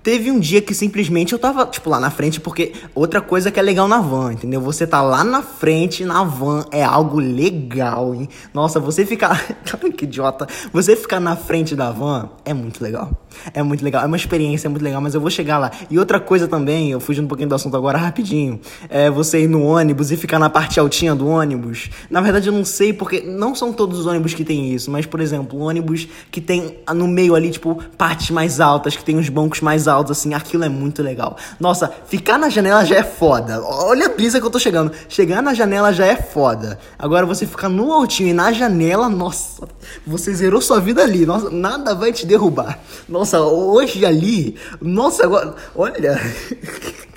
Teve 0.04 0.32
um 0.32 0.40
dia 0.40 0.62
que 0.62 0.74
simplesmente 0.74 1.32
eu 1.32 1.38
tava, 1.38 1.64
tipo, 1.68 1.88
lá 1.88 2.00
na 2.00 2.10
frente, 2.10 2.40
porque 2.40 2.74
outra 2.96 3.22
coisa 3.22 3.52
que 3.52 3.60
é 3.60 3.64
legal 3.64 3.88
na 3.88 4.02
van, 4.02 4.34
entendeu? 4.34 4.60
Você 4.62 4.88
tá 4.88 5.00
lá 5.00 5.24
na 5.24 5.44
frente, 5.44 6.04
na 6.04 6.24
van, 6.24 6.66
é 6.72 6.84
algo 6.84 7.20
legal, 7.20 8.16
hein? 8.16 8.28
Nossa, 8.52 8.80
você 8.80 9.06
ficar. 9.06 9.40
que 9.96 10.06
idiota. 10.06 10.48
Você 10.74 10.96
ficar 10.96 11.20
na 11.20 11.36
frente 11.36 11.76
da 11.76 11.92
van 11.92 12.30
é 12.44 12.52
muito 12.52 12.84
legal. 12.84 13.12
É 13.54 13.62
muito 13.62 13.84
legal. 13.84 14.02
É 14.02 14.08
uma 14.08 14.16
experiência 14.16 14.68
muito 14.68 14.82
legal, 14.82 15.00
mas 15.02 15.14
eu 15.14 15.22
vou 15.22 15.30
chegar 15.30 15.60
lá. 15.60 15.70
E 15.88 16.00
outra 16.00 16.20
coisa 16.20 16.48
também, 16.48 16.90
eu 16.90 17.00
fugindo 17.00 17.26
um 17.26 17.28
pouquinho 17.28 17.50
do 17.50 17.56
assunto 17.56 17.78
agora 17.78 18.00
rapidinho. 18.00 18.60
É 18.90 19.08
você 19.12 19.44
ir 19.44 19.48
no 19.48 19.62
ônibus 19.64 20.10
e 20.10 20.18
ficar 20.18 20.40
na 20.40 20.50
parte 20.50 20.80
altinha 20.80 21.14
do 21.14 21.28
ônibus. 21.28 21.92
Na 22.10 22.22
verdade, 22.22 22.50
eu 22.50 22.54
não 22.54 22.66
sei, 22.66 22.92
porque 22.92 23.22
não 23.22 23.54
são 23.54 23.72
todos 23.72 24.00
os 24.00 24.08
ônibus 24.08 24.34
que 24.34 24.44
tem 24.44 24.74
isso, 24.74 24.90
mas, 24.90 25.06
por 25.06 25.20
exemplo, 25.20 25.60
ônibus 25.60 26.08
que 26.32 26.42
tem 26.42 26.80
no 26.96 27.08
meio 27.08 27.36
ali, 27.36 27.52
tipo, 27.52 27.76
partes 27.96 28.32
mais 28.32 28.60
altas, 28.60 28.96
que 28.96 29.04
tem 29.04 29.18
os 29.18 29.30
bancos 29.30 29.62
mais 29.62 29.88
altos 29.88 29.91
altos, 29.92 30.18
assim, 30.18 30.34
aquilo 30.34 30.64
é 30.64 30.70
muito 30.70 31.04
legal. 31.04 31.38
Nossa, 31.60 31.92
ficar 32.08 32.38
na 32.38 32.50
janela 32.50 32.84
já 32.86 32.96
é 32.96 33.04
foda. 33.04 33.62
Olha 33.64 34.08
a 34.08 34.10
brisa 34.10 34.40
que 34.40 34.46
eu 34.46 34.50
tô 34.50 34.58
chegando. 34.58 34.92
Chegar 35.08 35.42
na 35.42 35.54
janela 35.54 35.94
já 35.94 36.06
é 36.06 36.16
foda. 36.16 36.80
Agora 36.98 37.26
você 37.26 37.46
ficar 37.46 37.70
no 37.70 37.92
altinho 37.92 38.30
e 38.30 38.34
na 38.34 38.52
janela, 38.52 39.10
nossa, 39.10 39.68
você 40.06 40.34
zerou 40.34 40.62
sua 40.62 40.80
vida 40.80 41.04
ali. 41.04 41.26
Nossa, 41.26 41.50
nada 41.50 41.94
vai 41.94 42.12
te 42.12 42.26
derrubar. 42.26 42.80
Nossa, 43.08 43.42
hoje 43.42 44.06
ali, 44.06 44.56
nossa, 44.82 45.24
agora, 45.24 45.56
olha. 45.76 46.20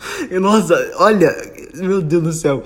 Nossa, 0.40 0.74
olha, 0.96 1.34
meu 1.74 2.00
Deus 2.00 2.22
do 2.22 2.32
céu. 2.32 2.62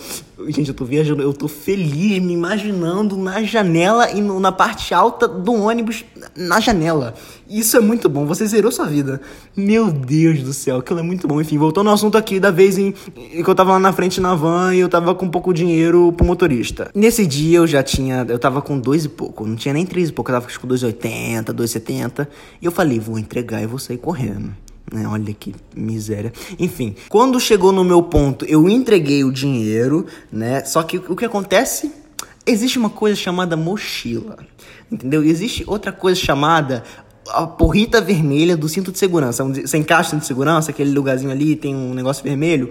Gente, 0.48 0.68
eu 0.68 0.74
tô 0.74 0.84
viajando, 0.84 1.22
eu 1.22 1.32
tô 1.32 1.46
feliz 1.46 2.20
me 2.20 2.32
imaginando 2.32 3.16
na 3.16 3.42
janela 3.42 4.10
e 4.10 4.20
no, 4.20 4.40
na 4.40 4.50
parte 4.50 4.92
alta 4.92 5.28
do 5.28 5.52
ônibus, 5.52 6.04
na 6.36 6.60
janela. 6.60 7.14
Isso 7.48 7.76
é 7.76 7.80
muito 7.80 8.08
bom, 8.08 8.26
você 8.26 8.46
zerou 8.46 8.72
sua 8.72 8.86
vida. 8.86 9.20
Meu 9.56 9.90
Deus 9.90 10.42
do 10.42 10.52
céu, 10.52 10.78
aquilo 10.78 11.00
é 11.00 11.02
muito 11.02 11.28
bom. 11.28 11.40
Enfim, 11.40 11.56
voltando 11.56 11.88
ao 11.88 11.94
assunto 11.94 12.18
aqui 12.18 12.40
da 12.40 12.50
vez 12.50 12.76
em, 12.76 12.94
em 13.16 13.42
que 13.42 13.48
eu 13.48 13.54
tava 13.54 13.72
lá 13.72 13.78
na 13.78 13.92
frente 13.92 14.20
na 14.20 14.34
van 14.34 14.74
e 14.74 14.80
eu 14.80 14.88
tava 14.88 15.14
com 15.14 15.28
pouco 15.28 15.54
dinheiro 15.54 16.12
pro 16.12 16.26
motorista. 16.26 16.90
Nesse 16.94 17.26
dia 17.26 17.58
eu 17.58 17.66
já 17.66 17.82
tinha, 17.82 18.26
eu 18.28 18.38
tava 18.38 18.60
com 18.60 18.78
dois 18.78 19.04
e 19.04 19.08
pouco, 19.08 19.46
não 19.46 19.56
tinha 19.56 19.72
nem 19.72 19.86
três 19.86 20.08
e 20.08 20.12
pouco, 20.12 20.30
eu 20.30 20.40
tava 20.40 20.58
com 20.58 20.66
2,80, 20.66 21.44
2,70. 21.44 22.26
E 22.60 22.66
eu 22.66 22.72
falei, 22.72 22.98
vou 22.98 23.18
entregar 23.18 23.62
e 23.62 23.66
vou 23.66 23.78
sair 23.78 23.98
correndo. 23.98 24.63
Né? 24.92 25.06
Olha 25.08 25.32
que 25.32 25.54
miséria. 25.74 26.32
Enfim, 26.58 26.94
quando 27.08 27.40
chegou 27.40 27.72
no 27.72 27.84
meu 27.84 28.02
ponto, 28.02 28.44
eu 28.44 28.68
entreguei 28.68 29.24
o 29.24 29.32
dinheiro, 29.32 30.06
né? 30.30 30.64
Só 30.64 30.82
que 30.82 30.98
o 30.98 31.16
que 31.16 31.24
acontece? 31.24 31.90
Existe 32.46 32.78
uma 32.78 32.90
coisa 32.90 33.16
chamada 33.16 33.56
mochila, 33.56 34.38
entendeu? 34.92 35.24
Existe 35.24 35.64
outra 35.66 35.90
coisa 35.90 36.20
chamada 36.20 36.84
a 37.30 37.46
porrita 37.46 38.00
vermelha 38.00 38.56
do 38.56 38.68
cinto 38.68 38.92
de 38.92 38.98
segurança. 38.98 39.42
Você 39.44 39.78
encaixa 39.78 40.08
o 40.08 40.10
cinto 40.10 40.20
de 40.20 40.26
segurança, 40.26 40.70
aquele 40.70 40.92
lugarzinho 40.92 41.30
ali, 41.30 41.56
tem 41.56 41.74
um 41.74 41.94
negócio 41.94 42.22
vermelho. 42.22 42.68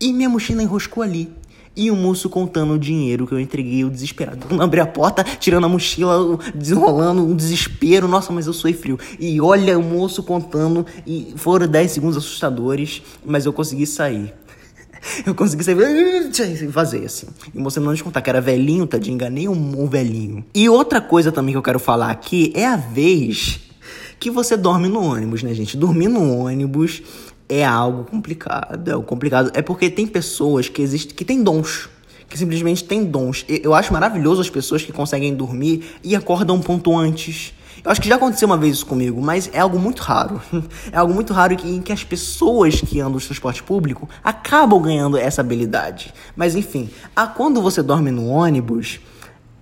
E 0.00 0.12
minha 0.12 0.28
mochila 0.28 0.62
enroscou 0.62 1.02
ali. 1.02 1.30
E 1.74 1.90
o 1.90 1.96
moço 1.96 2.28
contando 2.28 2.74
o 2.74 2.78
dinheiro 2.78 3.26
que 3.26 3.32
eu 3.32 3.40
entreguei, 3.40 3.84
o 3.84 3.90
desesperado. 3.90 4.46
Eu 4.50 4.60
abri 4.60 4.80
a 4.80 4.86
porta, 4.86 5.24
tirando 5.24 5.64
a 5.64 5.68
mochila, 5.68 6.38
desenrolando, 6.54 7.24
um 7.24 7.34
desespero. 7.34 8.06
Nossa, 8.06 8.32
mas 8.32 8.46
eu 8.46 8.52
sou 8.52 8.72
frio. 8.74 8.98
E 9.18 9.40
olha 9.40 9.78
o 9.78 9.82
moço 9.82 10.22
contando, 10.22 10.84
e 11.06 11.32
foram 11.36 11.66
10 11.66 11.90
segundos 11.90 12.16
assustadores, 12.16 13.02
mas 13.24 13.46
eu 13.46 13.52
consegui 13.52 13.86
sair. 13.86 14.34
Eu 15.26 15.34
consegui 15.34 15.64
sair 15.64 16.70
fazer 16.70 17.04
assim. 17.04 17.26
E 17.52 17.60
você 17.60 17.80
não 17.80 17.92
te 17.92 18.04
contar 18.04 18.22
que 18.22 18.30
era 18.30 18.40
velhinho, 18.40 18.86
tadinho, 18.86 19.14
enganei 19.14 19.48
um, 19.48 19.82
um 19.82 19.86
velhinho. 19.88 20.44
E 20.54 20.68
outra 20.68 21.00
coisa 21.00 21.32
também 21.32 21.52
que 21.52 21.58
eu 21.58 21.62
quero 21.62 21.80
falar 21.80 22.08
aqui 22.08 22.52
é 22.54 22.64
a 22.64 22.76
vez 22.76 23.60
que 24.20 24.30
você 24.30 24.56
dorme 24.56 24.88
no 24.88 25.02
ônibus, 25.02 25.42
né, 25.42 25.52
gente? 25.52 25.76
Dormir 25.76 26.06
no 26.06 26.38
ônibus 26.38 27.02
é 27.52 27.64
algo 27.64 28.04
complicado. 28.04 28.88
É 28.88 28.92
algo 28.92 29.06
complicado. 29.06 29.50
É 29.54 29.60
porque 29.60 29.90
tem 29.90 30.06
pessoas 30.06 30.68
que 30.68 30.80
existem 30.80 31.14
que 31.14 31.24
têm 31.24 31.42
dons. 31.42 31.88
Que 32.28 32.38
simplesmente 32.38 32.82
têm 32.84 33.04
dons. 33.04 33.44
Eu 33.46 33.74
acho 33.74 33.92
maravilhoso 33.92 34.40
as 34.40 34.48
pessoas 34.48 34.82
que 34.82 34.90
conseguem 34.90 35.34
dormir 35.34 35.84
e 36.02 36.16
acordam 36.16 36.56
um 36.56 36.60
ponto 36.60 36.96
antes. 36.96 37.52
Eu 37.84 37.90
acho 37.90 38.00
que 38.00 38.08
já 38.08 38.14
aconteceu 38.14 38.46
uma 38.46 38.56
vez 38.56 38.76
isso 38.76 38.86
comigo, 38.86 39.20
mas 39.20 39.50
é 39.52 39.58
algo 39.58 39.78
muito 39.78 40.00
raro. 40.00 40.40
É 40.90 40.96
algo 40.96 41.12
muito 41.12 41.32
raro 41.32 41.54
em 41.64 41.80
que 41.82 41.92
as 41.92 42.04
pessoas 42.04 42.80
que 42.80 43.00
andam 43.00 43.14
no 43.14 43.20
transporte 43.20 43.62
público 43.62 44.08
acabam 44.22 44.80
ganhando 44.80 45.18
essa 45.18 45.40
habilidade. 45.40 46.14
Mas 46.34 46.54
enfim, 46.54 46.88
a, 47.14 47.26
quando 47.26 47.60
você 47.60 47.82
dorme 47.82 48.10
no 48.10 48.28
ônibus, 48.28 49.00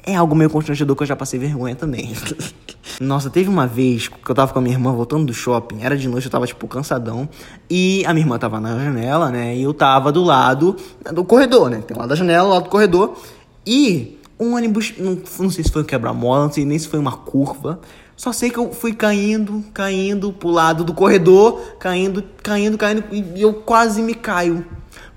é 0.04 0.14
algo 0.14 0.34
meio 0.34 0.50
constrangedor 0.50 0.96
que 0.96 1.02
eu 1.02 1.06
já 1.06 1.16
passei 1.16 1.38
vergonha 1.38 1.74
também. 1.74 2.12
Nossa, 3.00 3.30
teve 3.30 3.48
uma 3.48 3.66
vez 3.66 4.08
que 4.08 4.30
eu 4.30 4.34
tava 4.34 4.52
com 4.52 4.58
a 4.58 4.62
minha 4.62 4.74
irmã 4.74 4.92
voltando 4.92 5.24
do 5.26 5.32
shopping, 5.32 5.82
era 5.82 5.96
de 5.96 6.08
noite, 6.08 6.26
eu 6.26 6.30
tava, 6.30 6.46
tipo, 6.46 6.66
cansadão, 6.68 7.28
e 7.68 8.04
a 8.06 8.12
minha 8.12 8.24
irmã 8.24 8.38
tava 8.38 8.60
na 8.60 8.78
janela, 8.78 9.30
né, 9.30 9.56
e 9.56 9.62
eu 9.62 9.72
tava 9.72 10.12
do 10.12 10.22
lado 10.22 10.76
do 11.12 11.24
corredor, 11.24 11.70
né, 11.70 11.82
tem 11.86 11.96
lá 11.96 12.06
da 12.06 12.14
janela, 12.14 12.48
lá 12.48 12.60
do 12.60 12.68
corredor, 12.68 13.16
e 13.66 14.18
um 14.38 14.54
ônibus, 14.54 14.94
não, 14.98 15.18
não 15.38 15.50
sei 15.50 15.64
se 15.64 15.70
foi 15.70 15.82
um 15.82 15.84
quebra-mola, 15.84 16.44
não 16.44 16.52
sei 16.52 16.64
nem 16.64 16.78
se 16.78 16.88
foi 16.88 16.98
uma 16.98 17.12
curva, 17.12 17.80
Só 18.16 18.32
sei 18.32 18.50
que 18.50 18.58
eu 18.58 18.70
fui 18.70 18.92
caindo, 18.92 19.64
caindo 19.72 20.30
pro 20.30 20.50
lado 20.50 20.84
do 20.84 20.92
corredor, 20.92 21.58
caindo, 21.78 22.22
caindo, 22.42 22.76
caindo, 22.76 23.04
e 23.10 23.40
eu 23.40 23.54
quase 23.54 24.02
me 24.02 24.14
caio. 24.14 24.64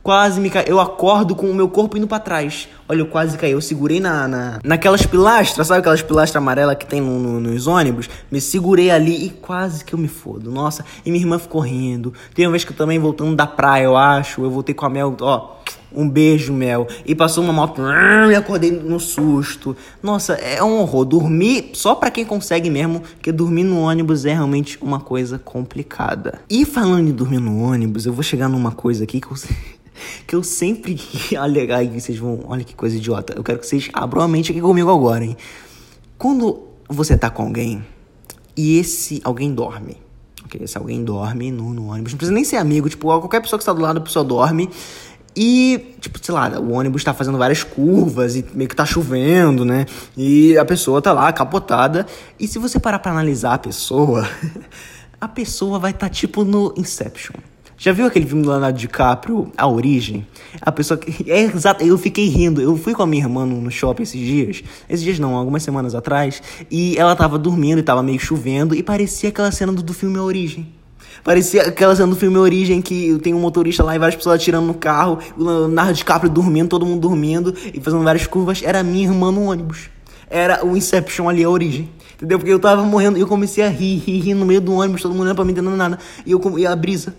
Quase 0.04 0.42
me 0.42 0.50
caio. 0.50 0.68
Eu 0.68 0.82
acordo 0.82 1.34
com 1.34 1.50
o 1.50 1.56
meu 1.56 1.70
corpo 1.70 1.98
indo 1.98 2.06
para 2.06 2.20
trás. 2.20 2.68
Olha, 2.90 3.00
eu 3.00 3.06
quase 3.06 3.38
caí. 3.38 3.52
Eu 3.52 3.62
segurei 3.62 4.02
na, 4.02 4.28
na, 4.28 4.60
naquelas 4.62 5.06
pilastras, 5.06 5.66
sabe 5.68 5.80
aquelas 5.80 6.02
pilastras 6.02 6.36
amarelas 6.36 6.76
que 6.76 6.86
tem 6.86 7.00
no, 7.00 7.18
no, 7.18 7.40
nos 7.40 7.68
ônibus? 7.68 8.10
Me 8.30 8.42
segurei 8.42 8.92
ali 8.92 9.28
e 9.28 9.30
quase 9.30 9.86
que 9.86 9.96
eu 9.96 10.00
me 10.00 10.10
fodo. 10.10 10.52
Nossa, 10.52 10.84
e 11.06 11.10
minha 11.10 11.24
irmã 11.24 11.40
ficou 11.40 11.62
rindo. 11.62 12.14
Tem 12.36 12.46
uma 12.46 12.52
vez 12.52 12.66
que 12.66 12.74
eu 12.74 12.76
também 12.76 13.00
voltando 13.00 13.34
da 13.34 13.48
praia, 13.48 13.86
eu 13.86 13.96
acho. 13.96 14.44
Eu 14.44 14.52
voltei 14.52 14.76
com 14.76 14.86
a 14.86 14.90
Mel, 14.90 15.16
ó. 15.22 15.56
Um 15.96 16.10
beijo, 16.10 16.52
Mel. 16.52 16.86
E 17.06 17.16
passou 17.16 17.42
uma 17.42 17.54
moto 17.54 17.82
e 18.30 18.36
acordei 18.36 18.72
no 18.72 19.00
susto. 19.00 19.74
Nossa, 20.02 20.34
é 20.34 20.62
um 20.62 20.82
horror. 20.82 21.06
Dormir, 21.06 21.70
só 21.76 21.96
para 21.96 22.12
quem 22.12 22.26
consegue 22.26 22.70
mesmo, 22.70 23.04
que 23.22 23.32
dormir 23.32 23.64
no 23.64 23.80
ônibus 23.80 24.26
é 24.26 24.34
realmente 24.34 24.78
uma 24.82 25.00
coisa 25.00 25.40
complicada. 25.40 26.42
E 26.50 26.66
falando 26.66 27.08
em 27.08 27.14
dormir 27.14 27.40
no 27.40 27.64
ônibus, 27.64 28.06
eu 28.06 28.12
vou 28.12 28.24
chegar 28.24 28.50
numa 28.50 28.72
coisa 28.74 29.06
aqui 29.06 29.22
que 29.22 29.28
eu 29.28 29.38
que 30.26 30.36
eu 30.36 30.44
sempre. 30.44 31.00
Olha 31.38 31.78
aí, 31.78 32.00
vocês 32.00 32.18
vão. 32.18 32.42
Olha 32.46 32.64
que 32.64 32.76
coisa 32.76 32.96
idiota. 32.96 33.34
Eu 33.36 33.44
quero 33.44 33.60
que 33.60 33.68
vocês 33.68 33.90
abram 33.94 34.22
a 34.22 34.28
mente 34.28 34.52
aqui 34.52 34.62
comigo 34.62 34.92
agora, 34.92 35.24
hein? 35.24 35.38
Quando 36.18 36.64
você 36.88 37.18
tá 37.18 37.30
com 37.30 37.44
alguém 37.44 37.84
e 38.56 38.78
esse 38.78 39.22
alguém 39.24 39.54
dorme. 39.54 39.98
Ok? 40.46 40.62
Esse 40.64 40.78
alguém 40.78 41.04
dorme 41.04 41.52
no, 41.52 41.74
no 41.74 41.88
ônibus. 41.88 42.14
Não 42.14 42.18
precisa 42.18 42.36
nem 42.36 42.44
ser 42.44 42.58
amigo, 42.58 42.90
tipo, 42.90 43.08
qualquer 43.08 43.42
pessoa 43.42 43.58
que 43.58 43.64
está 43.64 43.74
do 43.74 43.82
lado, 43.82 43.98
a 43.98 44.02
pessoa 44.02 44.24
dorme. 44.24 44.70
E, 45.36 45.96
tipo, 46.00 46.24
sei 46.24 46.34
lá, 46.34 46.48
o 46.60 46.74
ônibus 46.74 47.04
tá 47.04 47.14
fazendo 47.14 47.38
várias 47.38 47.64
curvas 47.64 48.36
e 48.36 48.46
meio 48.54 48.70
que 48.70 48.76
tá 48.76 48.86
chovendo, 48.86 49.66
né? 49.66 49.86
E 50.16 50.56
a 50.58 50.66
pessoa 50.66 51.02
tá 51.02 51.12
lá, 51.12 51.32
capotada. 51.34 52.06
E 52.40 52.48
se 52.48 52.60
você 52.60 52.80
parar 52.80 53.00
pra 53.00 53.12
analisar 53.12 53.56
a 53.56 53.58
pessoa, 53.58 54.30
a 55.20 55.28
pessoa 55.28 55.80
vai 55.80 55.92
estar 55.92 56.08
tá, 56.08 56.14
tipo 56.14 56.44
no 56.44 56.74
Inception. 56.78 57.36
Já 57.84 57.92
viu 57.92 58.06
aquele 58.06 58.26
filme 58.26 58.42
do 58.44 58.50
Leonardo 58.50 58.80
DiCaprio, 58.80 59.52
A 59.58 59.68
Origem? 59.68 60.26
A 60.62 60.72
pessoa 60.72 60.98
que. 60.98 61.30
É 61.30 61.42
exato, 61.42 61.84
eu 61.84 61.98
fiquei 61.98 62.30
rindo. 62.30 62.62
Eu 62.62 62.78
fui 62.78 62.94
com 62.94 63.04
a 63.04 63.06
minha 63.06 63.22
irmã 63.22 63.46
no 63.46 63.70
shopping 63.70 64.04
esses 64.04 64.22
dias. 64.22 64.64
Esses 64.88 65.04
dias 65.04 65.20
não, 65.20 65.36
algumas 65.36 65.64
semanas 65.64 65.94
atrás. 65.94 66.42
E 66.72 66.98
ela 66.98 67.14
tava 67.14 67.38
dormindo 67.38 67.80
e 67.80 67.84
tava 67.84 68.02
meio 68.02 68.18
chovendo. 68.18 68.74
E 68.74 68.82
parecia 68.82 69.28
aquela 69.28 69.52
cena 69.52 69.74
do, 69.74 69.84
do 69.84 69.94
filme 69.94 70.18
A 70.18 70.24
Origem. 70.24 70.66
Parecia 71.26 71.64
aquela 71.64 71.94
cena 71.94 72.08
do 72.08 72.16
filme 72.16 72.38
Origem 72.38 72.82
que 72.82 73.20
tem 73.20 73.34
um 73.34 73.40
motorista 73.42 73.84
lá 73.84 73.94
e 73.94 74.00
várias 74.00 74.16
pessoas 74.16 74.38
atirando 74.38 74.66
no 74.66 74.76
carro, 74.76 75.20
o 75.38 75.44
Leonardo 75.44 75.92
DiCaprio 75.92 76.32
dormindo, 76.32 76.70
todo 76.70 76.86
mundo 76.86 77.02
dormindo 77.02 77.54
e 77.74 77.82
fazendo 77.82 78.02
várias 78.02 78.26
curvas. 78.26 78.64
Era 78.64 78.80
a 78.80 78.84
minha 78.84 79.10
irmã 79.10 79.30
no 79.30 79.50
ônibus. 79.50 79.90
Era 80.30 80.66
o 80.66 80.78
Inception 80.78 81.28
ali, 81.28 81.44
a 81.44 81.50
origem. 81.50 81.90
Entendeu? 82.16 82.40
Porque 82.40 82.54
eu 82.54 82.60
tava 82.60 82.82
morrendo 82.84 83.18
e 83.18 83.22
eu 83.22 83.28
comecei 83.28 83.62
a 83.62 83.68
rir, 83.68 83.98
rir, 83.98 84.22
rir 84.22 84.36
no 84.36 84.46
meio 84.46 84.62
do 84.62 84.72
ônibus, 84.72 85.02
todo 85.02 85.12
mundo 85.12 85.24
olhando 85.24 85.36
pra 85.36 85.44
mim, 85.44 85.52
entendendo 85.52 85.76
nada. 85.76 86.00
E, 86.26 86.32
eu, 86.32 86.42
e 86.58 86.66
a 86.66 86.74
brisa. 86.74 87.14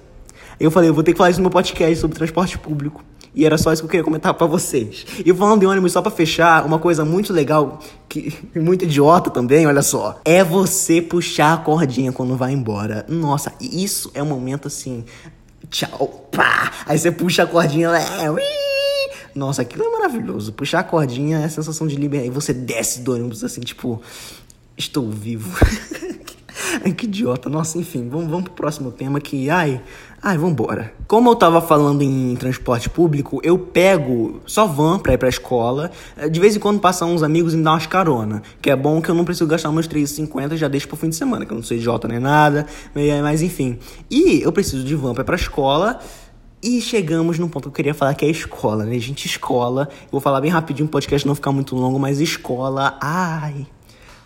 Eu 0.58 0.70
falei, 0.70 0.88
eu 0.88 0.94
vou 0.94 1.02
ter 1.02 1.12
que 1.12 1.18
falar 1.18 1.30
isso 1.30 1.40
no 1.40 1.44
meu 1.44 1.50
podcast 1.50 1.96
sobre 1.96 2.16
transporte 2.16 2.58
público. 2.58 3.02
E 3.34 3.44
era 3.44 3.58
só 3.58 3.72
isso 3.72 3.82
que 3.82 3.86
eu 3.86 3.90
queria 3.90 4.04
comentar 4.04 4.32
para 4.34 4.46
vocês. 4.46 5.04
E 5.24 5.34
falando 5.34 5.60
de 5.60 5.66
ônibus, 5.66 5.92
só 5.92 6.00
para 6.00 6.10
fechar, 6.10 6.64
uma 6.64 6.78
coisa 6.78 7.04
muito 7.04 7.32
legal, 7.32 7.80
que 8.08 8.32
muito 8.54 8.84
idiota 8.84 9.28
também, 9.28 9.66
olha 9.66 9.82
só. 9.82 10.20
É 10.24 10.44
você 10.44 11.02
puxar 11.02 11.54
a 11.54 11.56
cordinha 11.56 12.12
quando 12.12 12.36
vai 12.36 12.52
embora. 12.52 13.04
Nossa, 13.08 13.52
isso 13.60 14.10
é 14.14 14.22
um 14.22 14.26
momento 14.26 14.68
assim. 14.68 15.04
Tchau, 15.68 16.28
pá! 16.30 16.70
Aí 16.86 16.96
você 16.96 17.10
puxa 17.10 17.42
a 17.42 17.46
cordinha 17.46 17.90
lá. 17.90 17.98
É, 17.98 19.30
Nossa, 19.34 19.62
aquilo 19.62 19.84
é 19.84 19.90
maravilhoso. 19.90 20.52
Puxar 20.52 20.80
a 20.80 20.84
cordinha 20.84 21.38
é 21.38 21.44
a 21.44 21.48
sensação 21.48 21.88
de 21.88 21.96
liberdade. 21.96 22.30
E 22.30 22.34
você 22.34 22.52
desce 22.52 23.00
do 23.00 23.14
ônibus 23.14 23.42
assim, 23.42 23.62
tipo, 23.62 24.00
estou 24.76 25.10
vivo. 25.10 25.58
Que 26.96 27.06
idiota. 27.06 27.48
Nossa, 27.48 27.78
enfim, 27.78 28.08
vamos, 28.08 28.28
vamos 28.28 28.44
pro 28.44 28.52
próximo 28.52 28.90
tema 28.90 29.20
que, 29.20 29.48
ai, 29.48 29.80
ai, 30.24 30.38
vambora. 30.38 30.94
Como 31.06 31.28
eu 31.28 31.36
tava 31.36 31.60
falando 31.60 32.00
em 32.00 32.34
transporte 32.36 32.88
público, 32.88 33.40
eu 33.44 33.58
pego 33.58 34.40
só 34.46 34.66
van 34.66 34.98
pra 34.98 35.12
ir 35.12 35.18
pra 35.18 35.28
escola. 35.28 35.90
De 36.30 36.40
vez 36.40 36.56
em 36.56 36.58
quando 36.58 36.80
passam 36.80 37.14
uns 37.14 37.22
amigos 37.22 37.52
e 37.52 37.58
me 37.58 37.62
dão 37.62 37.74
umas 37.74 37.86
carona. 37.86 38.42
Que 38.62 38.70
é 38.70 38.76
bom 38.76 39.02
que 39.02 39.10
eu 39.10 39.14
não 39.14 39.24
preciso 39.24 39.46
gastar 39.46 39.70
meus 39.70 39.86
3,50 39.86 40.56
já 40.56 40.66
deixo 40.66 40.88
pro 40.88 40.96
fim 40.96 41.10
de 41.10 41.16
semana, 41.16 41.44
que 41.44 41.52
eu 41.52 41.56
não 41.56 41.62
sou 41.62 41.76
idiota 41.76 42.08
nem 42.08 42.18
nada. 42.18 42.66
Mas 43.22 43.42
enfim. 43.42 43.78
E 44.10 44.40
eu 44.40 44.50
preciso 44.50 44.82
de 44.82 44.94
van 44.94 45.12
pra 45.12 45.22
ir 45.22 45.26
pra 45.26 45.36
escola. 45.36 46.00
E 46.62 46.80
chegamos 46.80 47.38
num 47.38 47.46
ponto 47.46 47.64
que 47.64 47.68
eu 47.68 47.72
queria 47.72 47.92
falar 47.92 48.14
que 48.14 48.24
é 48.24 48.30
escola, 48.30 48.86
né? 48.86 48.98
Gente, 48.98 49.26
escola. 49.26 49.86
Eu 50.04 50.12
vou 50.12 50.20
falar 50.22 50.40
bem 50.40 50.50
rapidinho, 50.50 50.86
o 50.86 50.90
podcast 50.90 51.28
não 51.28 51.34
ficar 51.34 51.52
muito 51.52 51.76
longo, 51.76 51.98
mas 51.98 52.18
escola. 52.20 52.96
Ai, 52.98 53.66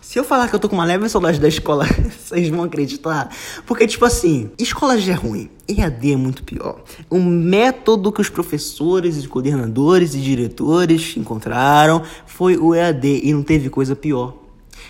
se 0.01 0.17
eu 0.17 0.23
falar 0.23 0.47
que 0.47 0.55
eu 0.55 0.59
tô 0.59 0.69
com 0.69 0.75
uma 0.75 0.85
leve 0.85 1.07
saudade 1.09 1.39
da 1.39 1.47
escola, 1.47 1.85
vocês 2.17 2.49
vão 2.49 2.63
acreditar. 2.63 3.29
Porque, 3.65 3.85
tipo 3.85 4.05
assim, 4.05 4.49
escola 4.57 4.97
já 4.97 5.13
é 5.13 5.15
ruim. 5.15 5.49
EAD 5.67 6.13
é 6.13 6.15
muito 6.15 6.43
pior. 6.43 6.81
O 7.09 7.19
método 7.19 8.11
que 8.11 8.21
os 8.21 8.29
professores, 8.29 9.23
e 9.23 9.27
coordenadores 9.27 10.15
e 10.15 10.19
diretores 10.19 11.15
encontraram 11.15 12.01
foi 12.25 12.57
o 12.57 12.73
EAD 12.73 13.21
e 13.23 13.33
não 13.33 13.43
teve 13.43 13.69
coisa 13.69 13.95
pior. 13.95 14.35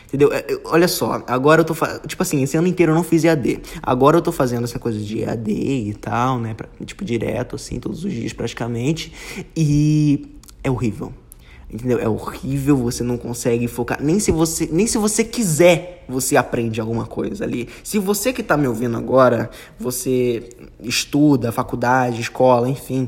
Entendeu? 0.07 0.31
É, 0.33 0.45
olha 0.65 0.87
só, 0.87 1.23
agora 1.27 1.61
eu 1.61 1.65
tô 1.65 1.73
fazendo. 1.73 2.07
Tipo 2.07 2.23
assim, 2.23 2.41
esse 2.41 2.57
ano 2.57 2.67
inteiro 2.67 2.91
eu 2.91 2.95
não 2.95 3.03
fiz 3.03 3.23
EAD. 3.23 3.61
Agora 3.81 4.17
eu 4.17 4.21
tô 4.21 4.31
fazendo 4.31 4.63
essa 4.63 4.79
coisa 4.79 4.99
de 4.99 5.21
EAD 5.21 5.51
e 5.51 5.93
tal, 5.93 6.39
né? 6.39 6.53
Pra, 6.53 6.67
tipo, 6.85 7.05
direto, 7.05 7.55
assim, 7.55 7.79
todos 7.79 8.03
os 8.03 8.11
dias 8.11 8.33
praticamente. 8.33 9.13
E 9.55 10.29
é 10.63 10.71
horrível. 10.71 11.13
Entendeu? 11.71 11.99
É 11.99 12.09
horrível, 12.09 12.75
você 12.77 13.03
não 13.03 13.17
consegue 13.17 13.67
focar. 13.67 14.01
Nem 14.01 14.19
se 14.19 14.31
você, 14.31 14.67
nem 14.71 14.87
se 14.87 14.97
você 14.97 15.23
quiser, 15.23 16.03
você 16.09 16.35
aprende 16.35 16.81
alguma 16.81 17.05
coisa 17.05 17.43
ali. 17.43 17.69
Se 17.83 17.99
você 17.99 18.33
que 18.33 18.41
está 18.41 18.57
me 18.57 18.67
ouvindo 18.67 18.97
agora, 18.97 19.51
você 19.79 20.49
estuda, 20.81 21.51
faculdade, 21.51 22.21
escola, 22.21 22.67
enfim, 22.67 23.07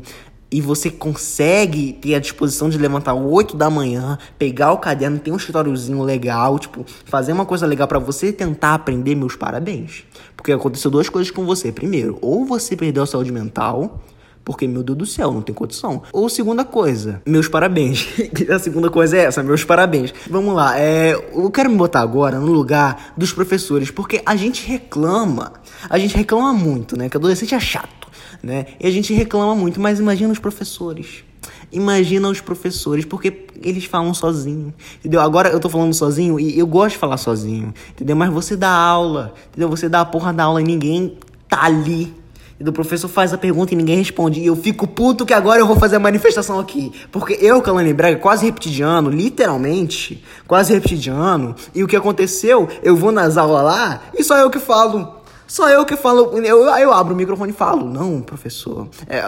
e 0.51 0.59
você 0.59 0.91
consegue 0.91 1.93
ter 1.93 2.13
a 2.13 2.19
disposição 2.19 2.69
de 2.69 2.77
levantar 2.77 3.13
8 3.13 3.55
da 3.55 3.69
manhã, 3.69 4.17
pegar 4.37 4.73
o 4.73 4.77
caderno, 4.77 5.17
ter 5.17 5.31
um 5.31 5.37
escritóriozinho 5.37 6.03
legal, 6.03 6.59
tipo, 6.59 6.85
fazer 7.05 7.31
uma 7.31 7.45
coisa 7.45 7.65
legal 7.65 7.87
para 7.87 7.99
você 7.99 8.33
tentar 8.33 8.73
aprender, 8.73 9.15
meus 9.15 9.35
parabéns. 9.35 10.03
Porque 10.35 10.51
aconteceu 10.51 10.91
duas 10.91 11.07
coisas 11.07 11.31
com 11.31 11.45
você. 11.45 11.71
Primeiro, 11.71 12.19
ou 12.21 12.45
você 12.45 12.75
perdeu 12.75 13.03
a 13.03 13.07
saúde 13.07 13.31
mental, 13.31 14.01
porque, 14.43 14.67
meu 14.67 14.83
Deus 14.83 14.97
do 14.97 15.05
céu, 15.05 15.31
não 15.31 15.41
tem 15.41 15.53
condição. 15.53 16.01
Ou 16.11 16.29
segunda 16.29 16.63
coisa, 16.65 17.21
meus 17.25 17.47
parabéns. 17.47 18.07
a 18.49 18.59
segunda 18.59 18.89
coisa 18.89 19.17
é 19.17 19.25
essa, 19.25 19.43
meus 19.43 19.63
parabéns. 19.63 20.13
Vamos 20.29 20.55
lá, 20.55 20.79
é, 20.79 21.13
eu 21.13 21.49
quero 21.51 21.69
me 21.69 21.77
botar 21.77 22.01
agora 22.01 22.39
no 22.39 22.51
lugar 22.51 23.13
dos 23.15 23.31
professores, 23.31 23.91
porque 23.91 24.21
a 24.25 24.35
gente 24.35 24.67
reclama, 24.67 25.53
a 25.89 25.97
gente 25.97 26.15
reclama 26.15 26.53
muito, 26.53 26.97
né? 26.97 27.09
Que 27.09 27.17
adolescente 27.17 27.53
é 27.53 27.59
chato, 27.59 28.07
né? 28.41 28.65
E 28.79 28.87
a 28.87 28.91
gente 28.91 29.13
reclama 29.13 29.55
muito, 29.55 29.79
mas 29.79 29.99
imagina 29.99 30.31
os 30.31 30.39
professores. 30.39 31.23
Imagina 31.71 32.27
os 32.27 32.41
professores, 32.41 33.05
porque 33.05 33.45
eles 33.63 33.85
falam 33.85 34.13
sozinho, 34.13 34.73
entendeu? 34.99 35.21
Agora 35.21 35.49
eu 35.49 35.59
tô 35.59 35.69
falando 35.69 35.93
sozinho 35.93 36.39
e 36.39 36.59
eu 36.59 36.67
gosto 36.67 36.93
de 36.93 36.97
falar 36.97 37.17
sozinho, 37.17 37.73
entendeu? 37.91 38.15
Mas 38.15 38.29
você 38.31 38.57
dá 38.57 38.69
aula, 38.69 39.33
entendeu? 39.49 39.69
Você 39.69 39.87
dá 39.87 40.01
a 40.01 40.05
porra 40.05 40.33
da 40.33 40.43
aula 40.43 40.61
e 40.61 40.65
ninguém 40.65 41.17
tá 41.47 41.63
ali 41.63 42.20
e 42.61 42.63
do 42.63 42.71
professor 42.71 43.07
faz 43.07 43.33
a 43.33 43.39
pergunta 43.39 43.73
e 43.73 43.75
ninguém 43.75 43.97
responde. 43.97 44.39
E 44.39 44.45
eu 44.45 44.55
fico 44.55 44.85
puto 44.85 45.25
que 45.25 45.33
agora 45.33 45.59
eu 45.59 45.65
vou 45.65 45.75
fazer 45.75 45.95
a 45.95 45.99
manifestação 45.99 46.59
aqui. 46.59 46.91
Porque 47.11 47.35
eu, 47.41 47.59
Kalani 47.59 47.91
Brega, 47.91 48.19
quase 48.19 48.45
repetidiano, 48.45 49.09
literalmente, 49.09 50.23
quase 50.47 50.71
repetidiano. 50.71 51.55
E 51.73 51.83
o 51.83 51.87
que 51.87 51.95
aconteceu? 51.95 52.69
Eu 52.83 52.95
vou 52.95 53.11
nas 53.11 53.35
aulas 53.35 53.63
lá 53.63 54.01
e 54.15 54.23
só 54.23 54.37
eu 54.37 54.51
que 54.51 54.59
falo. 54.59 55.21
Só 55.47 55.69
eu 55.69 55.83
que 55.83 55.97
falo. 55.97 56.37
Eu, 56.37 56.65
eu 56.65 56.93
abro 56.93 57.15
o 57.15 57.17
microfone 57.17 57.51
e 57.51 57.55
falo. 57.55 57.89
Não, 57.89 58.21
professor. 58.21 58.87
É, 59.07 59.19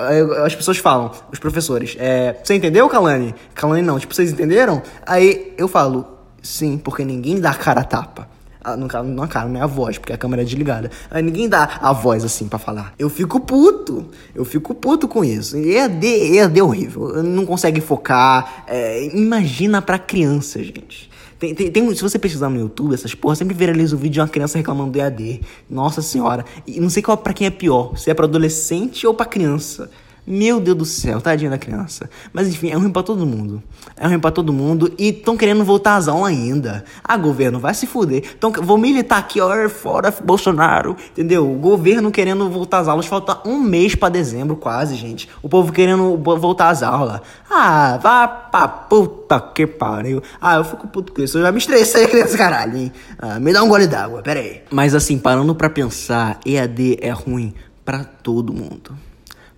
as 0.46 0.54
pessoas 0.54 0.78
falam, 0.78 1.10
os 1.32 1.40
professores. 1.40 1.96
É, 1.98 2.40
você 2.44 2.54
entendeu, 2.54 2.88
Kalani? 2.88 3.34
Kalani 3.56 3.82
não. 3.82 3.98
Tipo, 3.98 4.14
vocês 4.14 4.32
entenderam? 4.32 4.80
Aí 5.08 5.56
eu 5.58 5.68
falo, 5.68 6.06
sim, 6.40 6.78
porque 6.78 7.04
ninguém 7.04 7.42
dá 7.42 7.52
cara 7.56 7.82
a 7.82 7.84
tapa. 7.84 8.30
Ah, 8.64 8.78
no 8.78 8.88
caso, 8.88 9.10
não 9.10 9.24
a 9.24 9.28
cara, 9.28 9.50
não 9.50 9.60
é 9.60 9.64
a 9.64 9.68
voz, 9.68 9.98
porque 9.98 10.14
a 10.14 10.18
câmera 10.18 10.42
é 10.42 10.46
desligada. 10.46 10.90
Aí 11.12 11.22
ninguém 11.22 11.50
dá 11.50 11.80
a 11.82 11.92
voz 11.92 12.24
assim 12.24 12.48
para 12.48 12.58
falar. 12.58 12.94
Eu 12.98 13.10
fico 13.10 13.40
puto. 13.42 14.06
Eu 14.34 14.46
fico 14.46 14.74
puto 14.74 15.08
com 15.08 15.24
isso. 15.24 15.58
EAD, 15.58 16.06
EAD 16.06 16.60
é 16.60 16.64
horrível. 16.64 17.22
Não 17.22 17.46
consegue 17.46 17.82
focar. 17.82 18.64
É, 18.68 19.06
imagina 19.14 19.82
pra 19.82 20.00
criança, 20.00 20.64
gente. 20.64 21.12
Tem, 21.38 21.54
tem, 21.54 21.70
tem, 21.70 21.94
se 21.94 22.02
você 22.02 22.18
pesquisar 22.18 22.48
no 22.50 22.58
YouTube, 22.58 22.94
essas 22.94 23.14
porra, 23.14 23.36
sempre 23.36 23.54
viraliza 23.54 23.98
o 23.98 24.00
vídeo 24.00 24.14
de 24.14 24.20
uma 24.22 24.30
criança 24.30 24.58
reclamando 24.58 24.92
do 24.92 25.00
EAD. 25.00 25.42
Nossa 25.70 26.02
senhora. 26.02 26.46
E 26.66 26.80
não 26.80 26.90
sei 26.90 27.04
qual 27.04 27.18
pra 27.18 27.34
quem 27.34 27.48
é 27.48 27.50
pior. 27.50 27.98
Se 27.98 28.10
é 28.10 28.14
pra 28.14 28.24
adolescente 28.24 29.06
ou 29.06 29.14
pra 29.14 29.26
criança. 29.26 29.90
Meu 30.26 30.62
Deus 30.62 30.78
do 30.78 30.86
céu, 30.86 31.20
tadinha 31.20 31.50
da 31.50 31.58
criança. 31.58 32.10
Mas 32.32 32.48
enfim, 32.48 32.70
é 32.70 32.76
ruim 32.76 32.90
pra 32.90 33.04
todo 33.04 33.26
mundo. 33.26 33.62
É 33.98 34.08
ruim 34.08 34.20
pra 34.20 34.32
todo 34.32 34.54
mundo 34.54 34.94
e 34.98 35.10
estão 35.10 35.36
querendo 35.36 35.66
voltar 35.66 35.98
às 35.98 36.08
aulas 36.08 36.32
ainda. 36.32 36.86
Ah, 37.04 37.18
governo, 37.18 37.60
vai 37.60 37.74
se 37.74 37.86
fuder. 37.86 38.24
Então, 38.38 38.50
vou 38.52 38.78
militar 38.78 39.20
aqui, 39.20 39.42
ó, 39.42 39.68
fora 39.68 40.14
Bolsonaro, 40.24 40.96
entendeu? 41.12 41.52
O 41.52 41.56
governo 41.56 42.10
querendo 42.10 42.50
voltar 42.50 42.80
às 42.80 42.88
aulas. 42.88 43.06
Falta 43.06 43.38
um 43.46 43.60
mês 43.60 43.96
pra 43.96 44.08
dezembro, 44.08 44.56
quase, 44.56 44.96
gente. 44.96 45.28
O 45.42 45.50
povo 45.50 45.74
querendo 45.74 46.18
voltar 46.18 46.70
às 46.70 46.82
aulas. 46.82 47.20
Ah, 47.52 48.00
vá 48.02 48.26
pra 48.26 48.68
puta 48.68 49.42
que 49.42 49.68
pariu. 49.68 50.24
Ah, 50.40 50.56
eu 50.56 50.64
fico 50.64 50.88
puto 50.88 51.12
com 51.12 51.22
isso. 51.22 51.38
Eu 51.38 51.42
já 51.42 51.52
me 51.52 51.58
estressei 51.58 52.08
com 52.08 52.16
esse 52.16 52.38
caralho, 52.38 52.78
hein? 52.78 52.94
Ah, 53.20 53.42
me 53.42 53.52
dá 53.52 53.62
um 53.62 53.68
gole 53.68 53.88
d'água, 53.88 54.22
pera 54.22 54.40
aí. 54.40 54.62
Mas 54.72 54.96
assim, 54.96 55.18
parando 55.18 55.54
pra 55.54 55.70
pensar, 55.70 56.40
EAD 56.46 57.00
é 57.02 57.12
ruim 57.12 57.54
pra 57.84 58.06
todo 58.06 58.54
mundo 58.54 58.96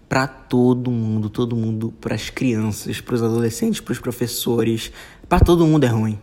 para 0.08 0.28
todo 0.28 0.92
mundo, 0.92 1.30
todo 1.30 1.56
mundo, 1.56 1.94
para 2.00 2.16
as 2.16 2.30
crianças, 2.30 3.02
para 3.02 3.16
os 3.16 3.24
adolescentes, 3.24 3.82
para 3.82 3.92
os 3.92 4.00
professores, 4.00 4.92
para 5.28 5.40
todo 5.40 5.66
mundo 5.66 5.84
é 5.84 5.88
ruim. 5.88 6.20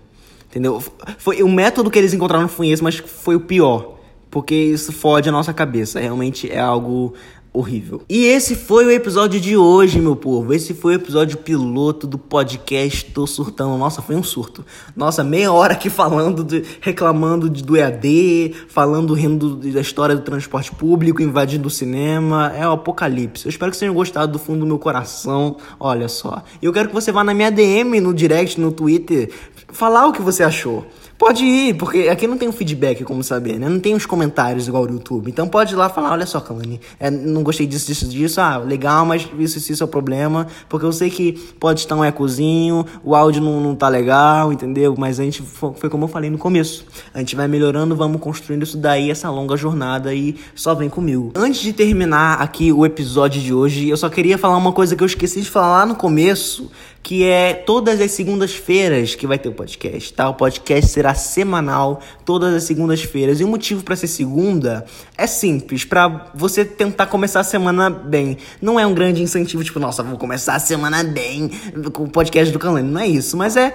Entendeu? 0.47 0.83
Foi 1.18 1.42
o 1.42 1.49
método 1.49 1.90
que 1.90 1.99
eles 1.99 2.12
encontraram 2.12 2.47
foi 2.49 2.68
esse, 2.68 2.83
mas 2.83 2.97
foi 2.99 3.35
o 3.35 3.40
pior, 3.40 3.99
porque 4.31 4.55
isso 4.55 4.92
fode 4.92 5.29
a 5.29 5.33
nossa 5.33 5.53
cabeça. 5.53 5.99
Realmente 5.99 6.51
é 6.51 6.61
algo 6.61 7.14
horrível. 7.53 8.03
E 8.09 8.25
esse 8.25 8.55
foi 8.55 8.87
o 8.87 8.91
episódio 8.91 9.38
de 9.38 9.57
hoje, 9.57 10.01
meu 10.01 10.17
povo. 10.17 10.55
Esse 10.55 10.73
foi 10.73 10.95
o 10.95 10.97
episódio 10.97 11.37
piloto 11.37 12.07
do 12.07 12.17
podcast 12.17 13.05
Tô 13.12 13.27
Surtando. 13.27 13.77
Nossa, 13.77 14.01
foi 14.01 14.17
um 14.17 14.23
surto. 14.23 14.65
Nossa, 14.97 15.23
meia 15.23 15.53
hora 15.53 15.75
aqui 15.75 15.91
falando, 15.91 16.43
de, 16.43 16.65
reclamando 16.81 17.51
de, 17.51 17.62
do 17.62 17.77
EAD, 17.77 18.55
falando, 18.69 19.12
rindo 19.12 19.57
da 19.57 19.81
história 19.81 20.17
do 20.17 20.23
transporte 20.23 20.73
público, 20.73 21.23
invadindo 21.23 21.69
o 21.69 21.71
cinema. 21.71 22.53
É 22.57 22.67
o 22.67 22.73
apocalipse. 22.73 23.45
Eu 23.45 23.51
espero 23.51 23.71
que 23.71 23.77
vocês 23.77 23.87
tenham 23.87 23.95
gostado 23.95 24.33
do 24.33 24.38
fundo 24.38 24.61
do 24.61 24.67
meu 24.67 24.79
coração. 24.79 25.59
Olha 25.79 26.09
só. 26.09 26.43
Eu 26.62 26.73
quero 26.73 26.88
que 26.88 26.95
você 26.95 27.12
vá 27.12 27.23
na 27.23 27.35
minha 27.35 27.51
DM, 27.51 28.01
no 28.01 28.15
direct, 28.15 28.59
no 28.59 28.73
Twitter, 28.73 29.31
falar 29.69 30.07
o 30.07 30.12
que 30.12 30.23
você 30.23 30.43
achou. 30.43 30.87
Pode 31.23 31.45
ir, 31.45 31.75
porque 31.75 32.09
aqui 32.09 32.27
não 32.27 32.37
tem 32.37 32.49
um 32.49 32.53
feedback, 32.53 33.05
como 33.05 33.23
saber, 33.23 33.57
né? 33.57 33.69
Não 33.69 33.79
tem 33.79 33.95
os 33.95 34.05
comentários 34.05 34.67
igual 34.67 34.87
no 34.87 34.95
YouTube. 34.95 35.31
Então 35.31 35.47
pode 35.47 35.73
ir 35.73 35.77
lá 35.77 35.89
falar, 35.89 36.11
olha 36.11 36.27
só, 36.27 36.41
Kalani, 36.41 36.81
é, 36.99 37.13
não 37.13 37.45
gostei 37.45 37.65
disso, 37.65 37.87
disso, 37.87 38.09
disso. 38.09 38.41
Ah, 38.41 38.59
legal, 38.59 39.07
mas 39.07 39.23
isso, 39.39 39.57
isso, 39.57 39.71
isso 39.71 39.85
é 39.85 39.87
o 39.87 39.89
problema. 39.89 40.49
Porque 40.69 40.85
eu 40.85 40.91
sei 40.91 41.11
que 41.11 41.35
pode 41.61 41.79
estar 41.79 41.95
um 41.95 42.05
ecozinho, 42.05 42.85
o 43.05 43.15
áudio 43.15 43.41
não, 43.41 43.61
não 43.61 43.77
tá 43.77 43.89
legal, 43.89 44.53
entendeu? 44.53 44.97
Mas 44.99 45.21
a 45.21 45.23
gente, 45.23 45.43
foi 45.43 45.89
como 45.89 46.07
eu 46.07 46.09
falei 46.09 46.29
no 46.29 46.39
começo. 46.39 46.85
A 47.15 47.21
gente 47.21 47.37
vai 47.37 47.47
melhorando, 47.47 47.95
vamos 47.95 48.21
construindo 48.21 48.65
isso 48.65 48.77
daí, 48.77 49.09
essa 49.09 49.31
longa 49.31 49.57
jornada 49.57 50.13
e 50.13 50.35
só 50.57 50.75
vem 50.75 50.89
comigo. 50.89 51.31
Antes 51.37 51.61
de 51.61 51.73
terminar 51.73 52.43
aqui 52.43 52.73
o 52.73 52.85
episódio 52.85 53.41
de 53.41 53.55
hoje, 53.55 53.89
eu 53.89 53.97
só 53.97 54.09
queria 54.09 54.37
falar 54.37 54.57
uma 54.57 54.73
coisa 54.73 54.97
que 54.97 55.03
eu 55.05 55.07
esqueci 55.07 55.41
de 55.41 55.49
falar 55.49 55.71
lá 55.79 55.87
no 55.87 55.95
começo, 55.95 56.69
que 57.01 57.25
é 57.25 57.55
todas 57.55 58.01
as 58.01 58.13
segundas-feiras 58.13 59.15
que 59.15 59.27
vai 59.27 59.39
ter 59.39 59.49
o 59.49 59.53
podcast, 59.53 60.13
tá? 60.13 60.29
O 60.29 60.35
podcast 60.35 60.91
será 60.91 61.12
semanal, 61.14 62.01
todas 62.25 62.55
as 62.55 62.64
segundas-feiras. 62.64 63.40
E 63.40 63.44
o 63.44 63.48
motivo 63.48 63.83
para 63.83 63.96
ser 63.96 64.07
segunda 64.07 64.85
é 65.16 65.27
simples, 65.27 65.85
para 65.85 66.31
você 66.35 66.64
tentar 66.64 67.07
começar 67.07 67.40
a 67.40 67.44
semana 67.44 67.90
bem. 67.90 68.38
Não 68.61 68.79
é 68.79 68.87
um 68.87 68.94
grande 68.94 69.22
incentivo, 69.22 69.62
tipo, 69.64 69.79
nossa, 69.79 70.03
vou 70.03 70.18
começar 70.18 70.55
a 70.55 70.59
semana 70.59 71.03
bem 71.03 71.51
com 71.92 72.05
o 72.05 72.09
podcast 72.09 72.53
do 72.53 72.59
Calani. 72.59 72.88
Não 72.88 73.01
é 73.01 73.07
isso, 73.07 73.37
mas 73.37 73.57
é 73.57 73.75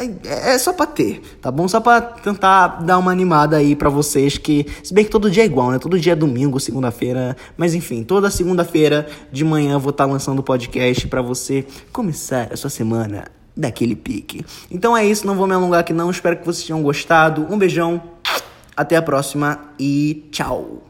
é, 0.00 0.54
é 0.54 0.58
só 0.58 0.72
pra 0.72 0.86
ter, 0.86 1.20
tá 1.42 1.50
bom? 1.50 1.68
Só 1.68 1.78
pra 1.78 2.00
tentar 2.00 2.82
dar 2.82 2.98
uma 2.98 3.12
animada 3.12 3.58
aí 3.58 3.76
pra 3.76 3.90
vocês 3.90 4.38
que, 4.38 4.66
se 4.82 4.94
bem 4.94 5.04
que 5.04 5.10
todo 5.10 5.30
dia 5.30 5.42
é 5.42 5.46
igual, 5.46 5.70
né? 5.70 5.78
Todo 5.78 5.98
dia 5.98 6.14
é 6.14 6.16
domingo, 6.16 6.58
segunda-feira, 6.58 7.36
mas 7.56 7.74
enfim, 7.74 8.02
toda 8.02 8.30
segunda-feira 8.30 9.06
de 9.30 9.44
manhã 9.44 9.74
eu 9.74 9.80
vou 9.80 9.90
estar 9.90 10.06
tá 10.06 10.10
lançando 10.10 10.38
o 10.38 10.42
podcast 10.42 11.06
para 11.06 11.20
você 11.20 11.66
começar 11.92 12.48
a 12.50 12.56
sua 12.56 12.70
semana 12.70 13.39
daquele 13.56 13.96
pique. 13.96 14.44
Então 14.70 14.96
é 14.96 15.04
isso, 15.04 15.26
não 15.26 15.36
vou 15.36 15.46
me 15.46 15.54
alongar 15.54 15.80
aqui 15.80 15.92
não, 15.92 16.10
espero 16.10 16.36
que 16.36 16.44
vocês 16.44 16.66
tenham 16.66 16.82
gostado. 16.82 17.46
Um 17.50 17.58
beijão, 17.58 18.02
até 18.76 18.96
a 18.96 19.02
próxima 19.02 19.58
e 19.78 20.28
tchau. 20.30 20.89